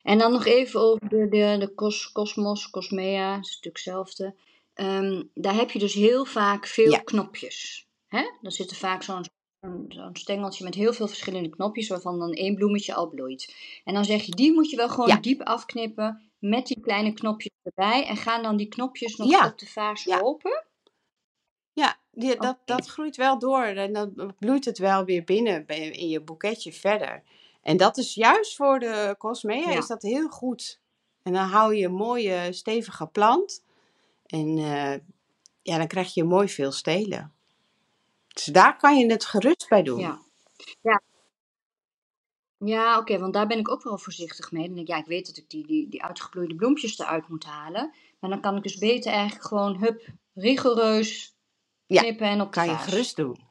[0.03, 4.35] En dan nog even over de, de, de cos, Cosmos, Cosmea, dat is natuurlijk hetzelfde.
[4.73, 6.99] Ehm, daar heb je dus heel vaak veel Ja.
[6.99, 7.87] knopjes.
[8.09, 8.31] Hè?
[8.41, 9.25] Dan zit er vaak zo'n
[10.13, 13.55] stengeltje met heel veel verschillende knopjes, waarvan dan één bloemetje al bloeit.
[13.83, 15.15] En dan zeg je, die moet je wel gewoon Ja.
[15.17, 18.05] diep afknippen met die kleine knopjes erbij.
[18.05, 19.47] En gaan dan die knopjes nog Ja.
[19.47, 20.19] op de vaas Ja.
[20.19, 20.63] open?
[21.73, 26.21] ja die, dat, groeit wel door en dan bloeit het wel weer binnen in je
[26.21, 27.23] boeketje verder.
[27.61, 30.79] En dat is juist voor de Cosmea is dat heel goed.
[31.23, 33.63] En dan hou je een mooie stevige plant.
[34.25, 34.99] En eh,
[35.61, 37.33] ja, dan krijg je mooi veel stelen.
[38.33, 39.99] Dus daar kan je het gerust bij doen.
[39.99, 40.19] Ja.
[40.81, 41.01] Ja,
[42.57, 44.65] ja oké, want daar ben ik ook wel voorzichtig mee.
[44.65, 47.45] Dan denk ik, ja, ik weet dat ik die, die, die uitgebloeide bloempjes eruit moet
[47.45, 47.93] halen.
[48.19, 51.35] Maar dan kan ik dus beter eigenlijk gewoon, hup, rigoureus
[51.85, 53.47] Ja, knippen en op de kan je gerust doen.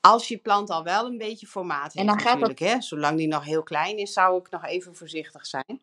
[0.00, 2.58] Als je plant al wel een beetje formaat heeft En dan gaat dat...
[2.58, 2.80] Hè?
[2.80, 5.80] Zolang die nog heel klein is, zou ik nog even voorzichtig zijn.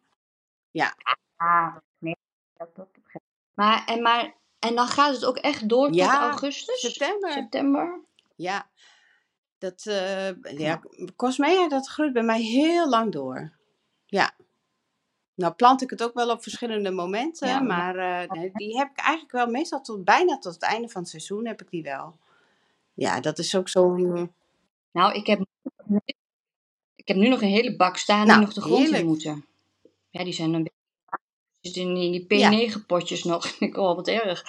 [0.71, 0.95] Ja,
[1.43, 2.17] Ah, nee,
[2.57, 3.53] dat, dat begrijp ik.
[3.53, 6.79] Maar, en, maar, en dan gaat het ook echt door tot ja augustus?
[6.79, 7.31] september.
[7.31, 8.01] September?
[8.43, 8.69] Ja,
[9.57, 10.81] dat, eh ja, Ja.
[11.15, 13.51] Cosmea, dat groeit bij mij heel lang door.
[14.05, 14.35] Ja.
[15.35, 18.97] Nou plant ik het ook wel op verschillende momenten, Ja, maar eh, die heb ik
[18.97, 22.17] eigenlijk wel meestal tot bijna tot het einde van het seizoen heb ik die wel.
[22.93, 24.33] Ja, dat is ook zo'n...
[24.91, 25.45] nou, ik heb,
[26.95, 29.05] ik heb nu nog een hele bak staan die Nou, nog de grond in heerlijk.
[29.05, 29.45] moeten.
[30.09, 30.63] Ja, die zijn een
[31.61, 33.45] beetje in die, Ja, die P9-potjes nog.
[33.59, 34.45] Ik oh, wat erg.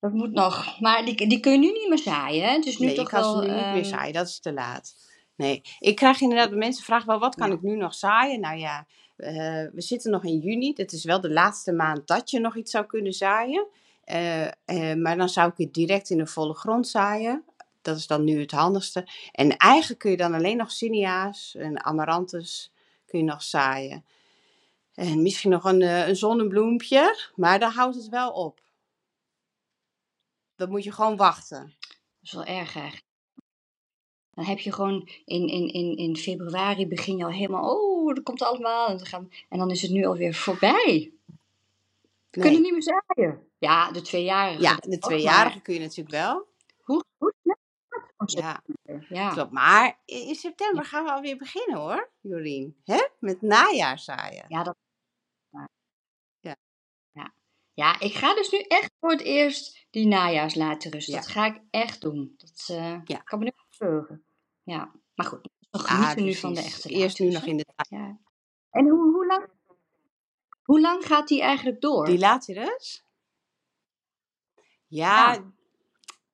[0.00, 0.80] Dat moet nog.
[0.80, 2.58] Maar die, die kun je nu niet meer zaaien, hè?
[2.58, 3.40] Is nu nee, toch kan ze wel...
[3.40, 4.94] nu niet meer ehm, zaaien, dat is te laat.
[5.36, 7.54] Nee, ik krijg inderdaad, mensen vragen wel, wat kan ja.
[7.54, 8.40] ik nu nog zaaien?
[8.40, 8.86] Nou ja,
[9.16, 9.34] eh,
[9.72, 12.70] we zitten nog in juni, dit is wel de laatste maand dat je nog iets
[12.70, 13.66] zou kunnen zaaien.
[14.04, 17.44] Eh, eh, maar dan zou ik het direct in de volle grond zaaien.
[17.82, 19.08] Dat is dan nu het handigste.
[19.32, 22.72] En eigenlijk kun je dan alleen nog zinnia's en amaranthus
[23.06, 24.04] kun je nog zaaien.
[24.94, 28.60] En misschien nog een, een zonnebloempje, maar dan houdt het wel op.
[30.60, 31.74] Dan moet je gewoon wachten.
[31.78, 33.04] Dat is wel erg eigenlijk.
[34.30, 37.74] Dan heb je gewoon in, in, in, in februari begin je al helemaal...
[37.74, 38.88] Oh, dat komt allemaal.
[38.88, 41.12] En dan, gaan, en dan is het nu alweer voorbij.
[42.30, 43.48] We kunnen niet meer zaaien.
[43.58, 46.46] Ja, de tweejarigen Ja, de nog, tweejarige maar kun je natuurlijk wel.
[46.80, 47.34] hoe, hoe
[48.26, 48.62] Ja?
[49.08, 49.32] Ja.
[49.32, 49.52] klopt.
[49.52, 52.76] Maar in september gaan we alweer beginnen hoor, Jorien.
[52.84, 53.06] Hè?
[53.18, 54.44] Met najaarzaaien.
[54.48, 54.76] Ja, dat,
[57.80, 58.00] ja.
[58.00, 61.14] ik ga dus nu echt voor het eerst die najaars laten rusten.
[61.14, 62.34] ja, Dat ga ik echt doen.
[62.36, 63.18] Dat eh, ja.
[63.18, 64.24] kan me nu verheugen.
[64.62, 67.64] Ja, maar goed, we Ah, genieten nu van de echte Eerst nu nog in de
[67.64, 68.02] tuin.
[68.02, 68.18] Ja.
[68.70, 69.48] En hoe, hoe, lang,
[70.62, 72.06] hoe lang gaat die eigenlijk door?
[72.06, 73.04] Die laterus?
[74.86, 75.52] Ja, Ja,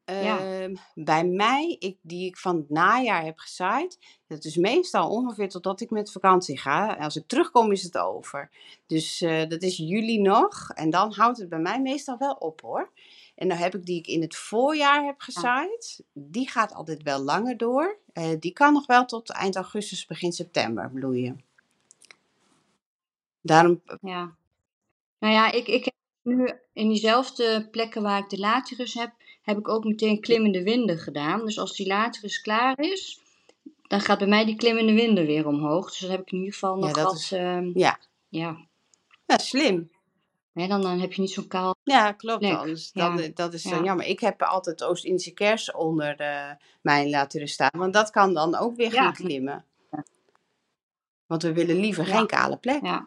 [0.07, 5.11] ja, ehm, bij mij, ik, die ik van het najaar heb gezaaid, dat is meestal
[5.11, 6.95] ongeveer totdat ik met vakantie ga.
[6.95, 8.51] Als ik terugkom is het over.
[8.87, 10.71] Dus eh, dat is juli nog.
[10.71, 12.91] En dan houdt het bij mij meestal wel op hoor.
[13.35, 16.05] En dan heb ik die ik in het voorjaar heb gezaaid.
[16.13, 17.99] Die gaat altijd wel langer door.
[18.13, 21.45] Eh, die kan nog wel tot eind augustus, begin september bloeien.
[23.41, 24.35] Daarom, ja.
[25.19, 29.13] Nou ja, ik, ik heb nu in diezelfde plekken waar ik de laterus heb,
[29.47, 31.45] heb ik ook meteen klimmende winden gedaan.
[31.45, 33.21] Dus als die laterus klaar is,
[33.83, 35.91] dan gaat bij mij die klimmende winden weer omhoog.
[35.91, 38.67] Dus dan heb ik in ieder geval nog dat is, ehm, ja, ja.
[39.27, 39.91] ja, slim.
[40.53, 42.43] Dan, dan heb je niet zo'n kaal Ja, klopt.
[42.43, 44.07] dan, Ja, dat is dan ja, jammer.
[44.07, 47.79] Ik heb altijd Oost-Indische kers onder eh, mijn laten staan.
[47.79, 49.65] Want dat kan dan ook weer gaan klimmen.
[51.27, 52.85] Want we willen liever geen kale plek.
[52.85, 53.07] ja.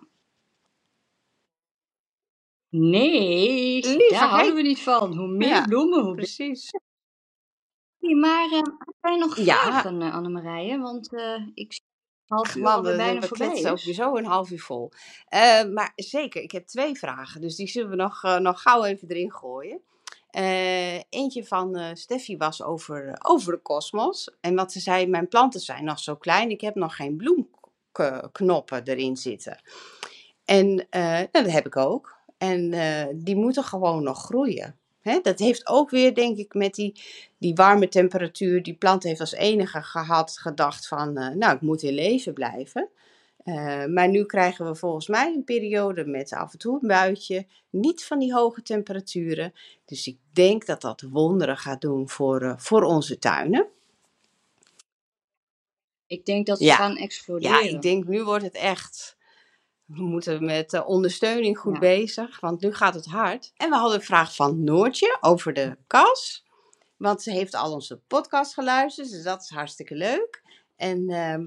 [2.70, 5.18] Nee, daar houden we niet van.
[5.18, 6.72] Hoe meer Ja, bloemen, hoe precies.
[8.00, 10.80] Nee, Maar eh, heb jij nog Ja, vragen, uh, Annemarije?
[10.80, 11.84] Want uh, ik zie
[12.28, 13.86] half uur man, bijna we voorbij is.
[13.86, 14.92] weer zo een half uur vol.
[15.34, 17.42] Uh, maar zeker, ik heb twee vragen.
[17.42, 19.82] Dus die zullen we nog, uh, nog gauw even erin gooien.
[20.32, 24.32] Uh, eentje van uh, Steffi was over, over de kosmos.
[24.42, 26.50] En wat ze zei, mijn planten zijn nog zo klein.
[26.50, 29.62] Ik heb nog geen bloemknoppen erin zitten.
[30.46, 32.19] En nou, dat heb ik ook.
[32.40, 32.72] En
[33.24, 34.76] die moeten gewoon nog groeien.
[35.02, 37.02] He, dat heeft ook weer, denk ik, met die,
[37.38, 38.64] die warme temperatuur.
[38.64, 42.90] Die plant heeft als enige gehad, gedacht van, uh, nou, ik moet in leven blijven.
[43.44, 47.46] Eh, maar nu krijgen we volgens mij een periode met af en toe een buitje.
[47.70, 49.54] Niet van die hoge temperaturen.
[49.86, 53.68] Dus ik denk dat dat wonderen gaat doen voor, eh, voor onze tuinen.
[56.08, 56.76] Ik denk dat ze Ja.
[56.76, 57.64] gaan exploderen.
[57.64, 59.18] Ja, ik denk nu wordt het echt.
[59.96, 61.80] We moeten met eh, ondersteuning goed Ja.
[61.80, 63.52] bezig, want nu gaat het hard.
[63.58, 66.44] En we hadden een vraag van Noortje over de kas.
[66.98, 70.42] Want ze heeft al onze podcast geluisterd, dus dat is hartstikke leuk.
[70.76, 71.46] En ehm,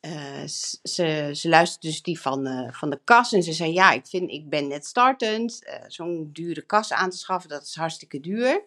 [0.00, 0.46] eh,
[0.82, 3.32] ze, ze luistert dus die van, eh, van de kas.
[3.32, 5.62] En ze zei: Ja, ik, vind, ik ben net startend.
[5.86, 8.62] Zo'n dure kas aan te schaffen, dat is hartstikke duur.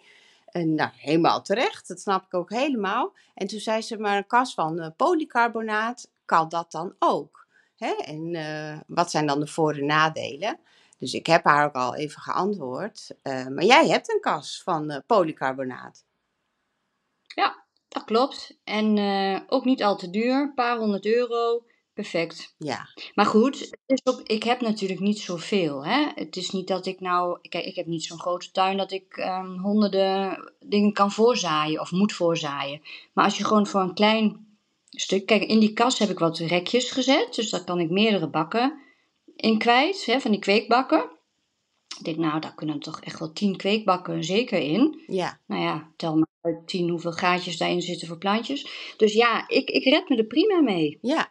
[0.45, 3.13] En nou, helemaal terecht, dat snap ik ook helemaal.
[3.33, 7.40] En toen zei ze: Maar een kas van polycarbonaat, kan dat dan ook?
[7.81, 7.91] Hè?
[7.91, 10.59] En eh, wat zijn dan de voor- en nadelen?
[10.97, 13.09] Dus ik heb haar ook al even geantwoord.
[13.21, 16.03] eh, maar jij hebt een kas van eh, polycarbonaat.
[17.35, 18.57] Ja, dat klopt.
[18.63, 18.97] En
[19.47, 20.41] ook niet al te duur.
[20.41, 21.63] Een paar honderd euro.
[21.93, 22.55] Perfect.
[22.57, 25.85] Ja, Maar goed, het is ook, ik heb natuurlijk niet zoveel.
[25.85, 26.07] Hè?
[26.15, 27.39] Het is niet dat ik nou...
[27.49, 31.91] Kijk, ik heb niet zo'n grote tuin dat ik ehm, honderden dingen kan voorzaaien of
[31.91, 32.81] moet voorzaaien.
[33.13, 34.50] Maar als je gewoon voor een klein
[34.99, 35.25] stuk...
[35.25, 37.35] Kijk, in die kas heb ik wat rekjes gezet.
[37.35, 38.81] Dus daar kan ik meerdere bakken
[39.35, 40.05] in kwijt.
[40.05, 41.09] Hè, van die kweekbakken.
[41.99, 45.03] Ik denk, nou, daar kunnen toch echt wel tien kweekbakken zeker in.
[45.07, 48.93] ja, Nou ja, tel maar uit tien hoeveel gaatjes daarin zitten voor plantjes.
[48.97, 50.97] Dus ja, ik, ik red me er prima mee.
[51.01, 51.29] ja.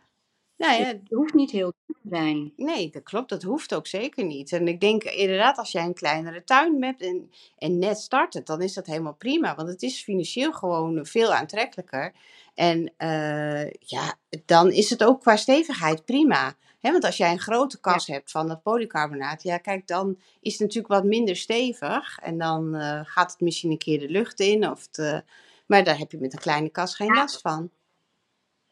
[0.60, 2.52] Nou ja, Het hoeft niet heel duur te zijn.
[2.56, 3.28] Nee, dat klopt.
[3.28, 4.52] Dat hoeft ook zeker niet.
[4.52, 8.62] En ik denk inderdaad, als jij een kleinere tuin hebt en, en net startet, dan
[8.62, 9.54] is dat helemaal prima.
[9.54, 12.12] Want het is financieel gewoon veel aantrekkelijker.
[12.54, 16.54] En eh, ja, dan is het ook qua stevigheid prima.
[16.80, 20.60] Want als jij een grote kas hebt van dat polycarbonaat, ja, kijk, dan is het
[20.60, 22.18] natuurlijk wat minder stevig.
[22.18, 24.70] En dan eh, gaat het misschien een keer de lucht in.
[24.70, 25.18] Of het, eh,
[25.66, 27.14] maar daar heb je met een kleine kas geen Ja.
[27.14, 27.70] last van.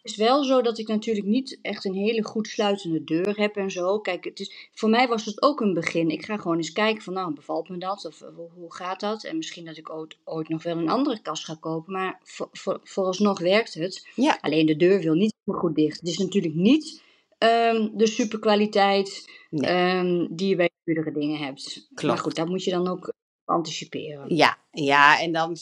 [0.09, 3.71] Is wel zo dat ik natuurlijk niet echt een hele goed sluitende deur heb en
[3.71, 3.99] zo.
[4.01, 6.11] Kijk, het is, voor mij was het ook een begin.
[6.11, 8.05] Ik ga gewoon eens kijken van, nou, bevalt me dat?
[8.05, 9.25] Of eh, hoe, hoe gaat dat?
[9.25, 11.93] En misschien dat ik ooit, ooit nog wel een andere kast ga kopen.
[11.93, 14.09] Maar voor, voor, vooralsnog werkt het.
[14.15, 14.39] Ja.
[14.41, 15.99] Alleen de deur wil niet goed dicht.
[15.99, 17.03] Het is natuurlijk niet
[17.39, 19.71] ehm, de superkwaliteit Nee.
[19.71, 21.89] ehm, die je bij duurdere dingen hebt.
[22.05, 23.13] Maar goed, daar moet je dan ook
[23.45, 24.37] anticiperen.
[24.37, 25.57] Ja, ja, en dan,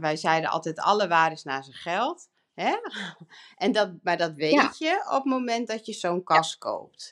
[0.00, 2.28] wij zeiden altijd, alle waar is naar zijn geld.
[2.60, 2.76] Hè?
[3.56, 4.72] En dat, maar dat weet Ja.
[4.78, 7.10] je op het moment dat je zo'n kas koopt.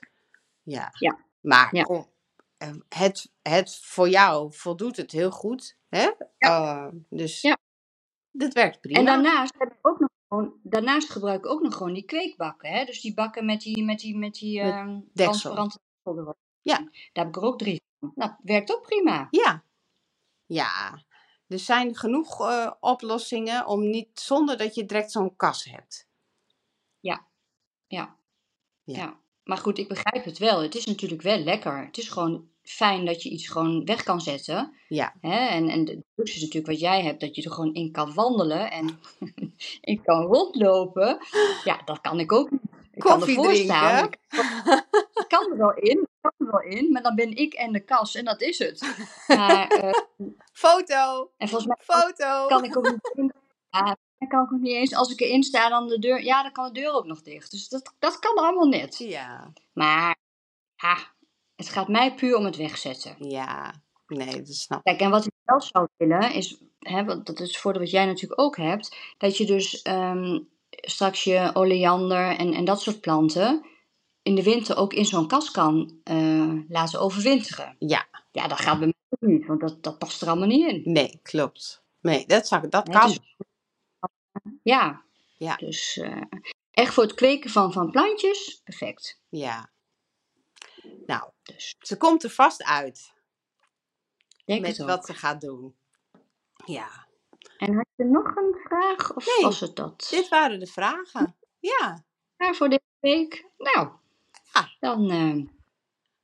[0.62, 0.88] Ja.
[0.98, 1.18] Ja.
[1.40, 2.10] Maar om-
[2.56, 5.76] eh, het, het voor jou voldoet het heel goed.
[5.88, 6.10] Hè?
[6.38, 7.56] Eh, dus Ja.
[8.30, 8.98] dit werkt prima.
[8.98, 12.70] En daarnaast heb ik ook nog gewoon, daarnaast gebruik ik ook nog gewoon die kweekbakken.
[12.70, 12.84] Hè?
[12.84, 15.78] Dus die bakken met die, met die, met die Met ehm, transparante.
[16.62, 16.76] Ja.
[16.78, 18.12] Daar heb ik er ook drie van.
[18.14, 19.28] Nou, werkt ook prima.
[19.30, 19.64] Ja.
[20.46, 21.04] Ja.
[21.48, 26.08] Er zijn genoeg eh, oplossingen om niet, zonder dat je direct zo'n kas hebt.
[27.00, 27.26] Ja.
[27.86, 28.16] Ja.
[28.84, 29.20] ja.
[29.44, 30.62] Maar goed, ik begrijp het wel.
[30.62, 31.84] Het is natuurlijk wel lekker.
[31.84, 34.74] Het is gewoon fijn dat je iets gewoon weg kan zetten.
[34.88, 35.14] Ja.
[35.20, 35.46] Hè?
[35.46, 38.14] En, en de luxe is natuurlijk wat jij hebt, dat je er gewoon in kan
[38.14, 39.00] wandelen en
[39.80, 41.18] in kan rondlopen.
[41.64, 42.60] Ja, dat kan ik ook niet.
[42.92, 44.04] Ik kan ervoor staan.
[45.14, 48.14] Ik kan er wel in, er wel in, maar dan ben ik en de kas
[48.14, 48.80] en dat is het.
[49.26, 49.92] Maar, eh,
[50.52, 51.30] Foto.
[51.36, 52.46] en volgens mij kan, Foto.
[52.46, 53.32] kan ik ook niet in.
[53.70, 56.42] Ja, dan kan ik ook niet eens, als ik erin sta, dan de deur, ja,
[56.42, 57.50] dan kan de deur ook nog dicht.
[57.50, 58.98] Dus dat, dat kan allemaal net.
[58.98, 59.52] Ja.
[59.72, 60.16] Maar,
[60.76, 60.96] ja,
[61.56, 63.28] het gaat mij puur om het wegzetten.
[63.28, 63.74] Ja,
[64.06, 64.84] nee, dat snap ik.
[64.84, 68.06] Kijk, en wat ik wel zou willen, is, hè, want dat is voordeel wat jij
[68.06, 70.38] natuurlijk ook hebt, dat je dus ehm,
[70.70, 73.66] straks je oleander en, en dat soort planten
[74.26, 77.76] in de winter ook in zo'n kas kan eh, laten overwinteren.
[77.78, 78.86] Ja, Ja, dat gaat bij
[79.18, 80.92] mij niet, want dat, dat past er allemaal niet in.
[80.92, 81.82] nee, klopt.
[82.00, 83.08] Nee, dat, zou, dat kan.
[83.08, 83.34] dus-
[84.62, 85.02] ja,
[85.36, 85.56] Ja.
[85.56, 86.22] dus eh,
[86.70, 89.20] echt voor het kweken van, van plantjes, perfect.
[89.28, 89.70] Ja.
[91.06, 93.12] Nou, Dus ze komt er vast uit
[94.44, 95.76] denk met wat ze gaat doen.
[96.64, 97.06] Ja,
[97.58, 100.06] En had je nog een vraag, of Nee, was het dat?
[100.10, 101.36] dit waren de vragen.
[101.58, 102.04] Ja,
[102.36, 103.46] Ja, voor deze week.
[103.58, 103.88] Nou,
[104.56, 104.70] Ja.
[104.88, 105.36] dan eh,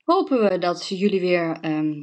[0.04, 2.02] hopen we dat jullie weer ehm,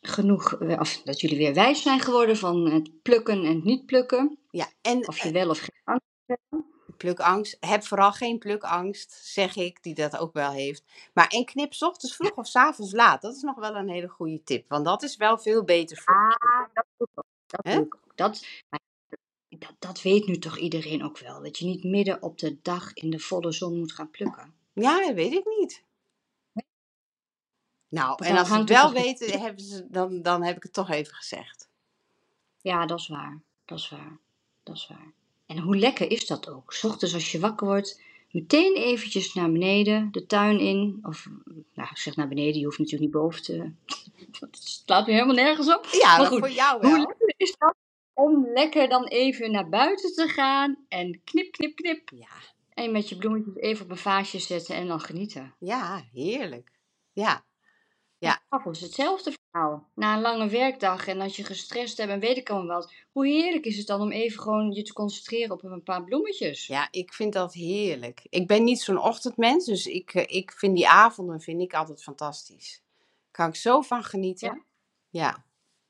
[0.00, 4.38] genoeg, of dat jullie weer wijs zijn geworden van het plukken en het niet plukken.
[4.50, 4.66] ja.
[4.82, 6.40] en Of je wel of geen angst hebt.
[6.50, 6.58] eh,
[6.96, 7.56] plukangst.
[7.60, 10.84] Heb vooral geen plukangst, zeg ik, die dat ook wel heeft.
[11.14, 13.22] Maar en knip 's ochtends vroeg of 's avonds laat.
[13.22, 16.14] Dat is nog wel een hele goede tip, want dat is wel veel beter voor.
[16.38, 17.24] Ah, dat doe ik ook.
[17.46, 17.74] Dat, Hè?
[17.74, 18.12] doe ik ook.
[18.16, 18.44] Dat,
[19.48, 21.42] dat, dat weet nu toch iedereen ook wel.
[21.42, 24.54] Dat je niet midden op de dag in de volle zon moet gaan plukken.
[24.74, 25.82] Ja, dat weet ik niet.
[27.88, 30.90] Nou, en als ze het wel weten, hebben ze, dan, dan heb ik het toch
[30.90, 31.68] even gezegd.
[32.60, 33.42] Ja, dat is waar.
[33.64, 34.18] Dat is waar.
[34.62, 35.12] Dat is waar.
[35.46, 36.72] En hoe lekker is dat ook?
[36.72, 38.00] 's ochtends als je wakker wordt
[38.30, 40.98] meteen eventjes naar beneden, de tuin in.
[41.02, 41.28] Of,
[41.74, 43.70] nou, ik zeg naar beneden, je hoeft natuurlijk niet boven te...
[44.40, 45.86] Het slaat weer helemaal nergens op.
[45.90, 47.06] Ja, Maar dat goed, voor jou Hoe wel.
[47.06, 47.74] lekker is dat
[48.12, 52.10] om lekker dan even naar buiten te gaan en knip, knip, knip.
[52.10, 52.28] Ja,
[52.74, 55.54] En met je bloemetjes even op een vaasje zetten en dan genieten.
[55.58, 56.72] ja, heerlijk.
[57.12, 57.44] Ja,
[58.18, 58.42] Ja.
[58.48, 59.90] Hetzelfde verhaal.
[59.94, 62.92] Na een lange werkdag en als je gestrest hebt en weet ik al wat.
[63.12, 66.66] Hoe heerlijk is het dan om even gewoon je te concentreren op een paar bloemetjes.
[66.66, 68.26] ja, ik vind dat heerlijk.
[68.30, 72.02] Ik ben niet zo'n ochtendmens, dus ik, eh, ik vind die avonden vind ik altijd
[72.02, 72.82] fantastisch.
[73.30, 74.48] Kan ik zo van genieten.
[74.48, 74.64] Ja.
[75.08, 75.44] Ja,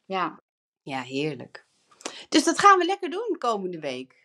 [0.05, 0.43] Ja,
[0.83, 1.67] ja, heerlijk.
[2.29, 4.24] Dus dat gaan we lekker doen komende week.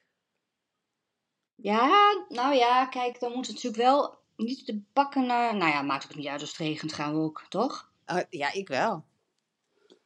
[1.62, 5.56] Ja, nou ja, kijk, dan moet het natuurlijk wel niet de bakken naar...
[5.56, 7.92] Nou ja, maakt ook niet uit als het regent, gaan we ook, toch?
[8.06, 9.06] Oh, ja, ik wel.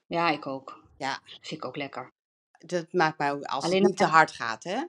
[0.08, 0.84] Ja, ik ook.
[0.98, 1.20] Ja.
[1.26, 2.12] Vind ik ook lekker.
[2.58, 4.84] Dat maakt mij ook als Alleen het niet te hard gaat, hè?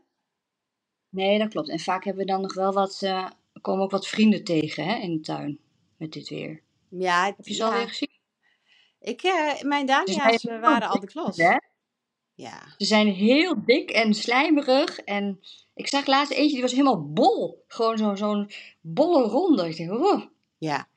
[1.08, 1.68] Nee, dat klopt.
[1.68, 3.02] En vaak hebben we dan nog wel wat...
[3.02, 5.58] eh komen ook wat vrienden tegen, hè, in de tuin.
[5.96, 6.62] Met dit weer.
[6.88, 7.68] Ja, Heb je ze ja.
[7.68, 8.10] alweer gezien?
[9.00, 11.36] Ik, eh, mijn Dus Dania's eh, waren al de klos.
[11.36, 11.56] Hè?
[12.34, 12.62] Ja.
[12.78, 14.98] Ze zijn heel dik en slijmerig.
[14.98, 15.40] En
[15.74, 17.64] ik zag laatst eentje, die was helemaal bol.
[17.68, 19.68] Gewoon zo- zo'n bolle ronde.
[19.68, 20.22] Ik denk, oh,
[20.58, 20.88] Ja.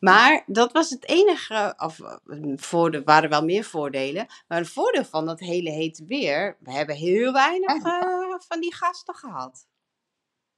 [0.00, 2.16] Maar dat was het enige, of eh,
[2.56, 4.26] voor de, waren wel meer voordelen.
[4.48, 8.74] Maar een voordeel van dat hele hete weer, we hebben heel weinig eh, van die
[8.74, 9.66] gasten gehad.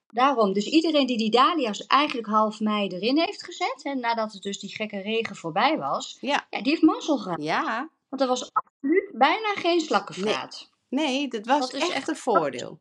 [0.07, 4.43] Daarom, dus iedereen die die dahlia's eigenlijk half mei erin heeft gezet, hè, nadat het
[4.43, 6.47] dus die gekke regen voorbij was, Ja.
[6.51, 7.43] ja, die heeft mazzel gehad.
[7.43, 10.71] Ja, Want er was absoluut bijna geen slakkenvaat.
[10.89, 12.81] nee, dat was Dat is echt echt een voordeel.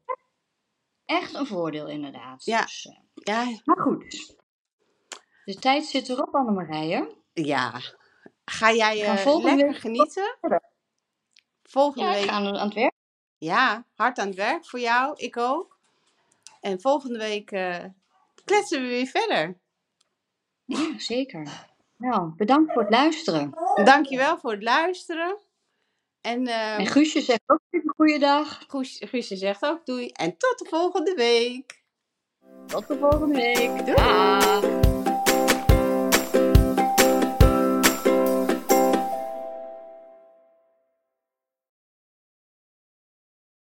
[1.06, 2.46] Echt een voordeel inderdaad.
[2.46, 2.62] Ja.
[2.62, 4.36] Dus, eh, Ja, maar goed,
[5.46, 7.16] de tijd zit erop Annemarije.
[7.34, 7.82] ja.
[8.46, 10.38] Ga jij eh, volgende lekker week- genieten?
[11.64, 12.94] Volgende Ja, week, aan het werk.
[13.38, 15.80] ja, hard aan het werk voor jou, ik ook.
[16.62, 17.86] En volgende week eh,
[18.46, 19.60] kletsen we weer verder.
[20.66, 21.68] Ja, zeker.
[21.98, 23.54] Nou, bedankt voor het luisteren.
[23.84, 25.38] Dankjewel voor het luisteren.
[26.22, 28.64] En, eh, En Guusje zegt ook een goede dag.
[28.68, 30.08] Guus- Guusje zegt ook doei.
[30.08, 31.84] En tot de volgende week.
[32.68, 33.86] Tot de volgende week.
[33.86, 33.96] Doei.
[33.96, 34.81] Dag.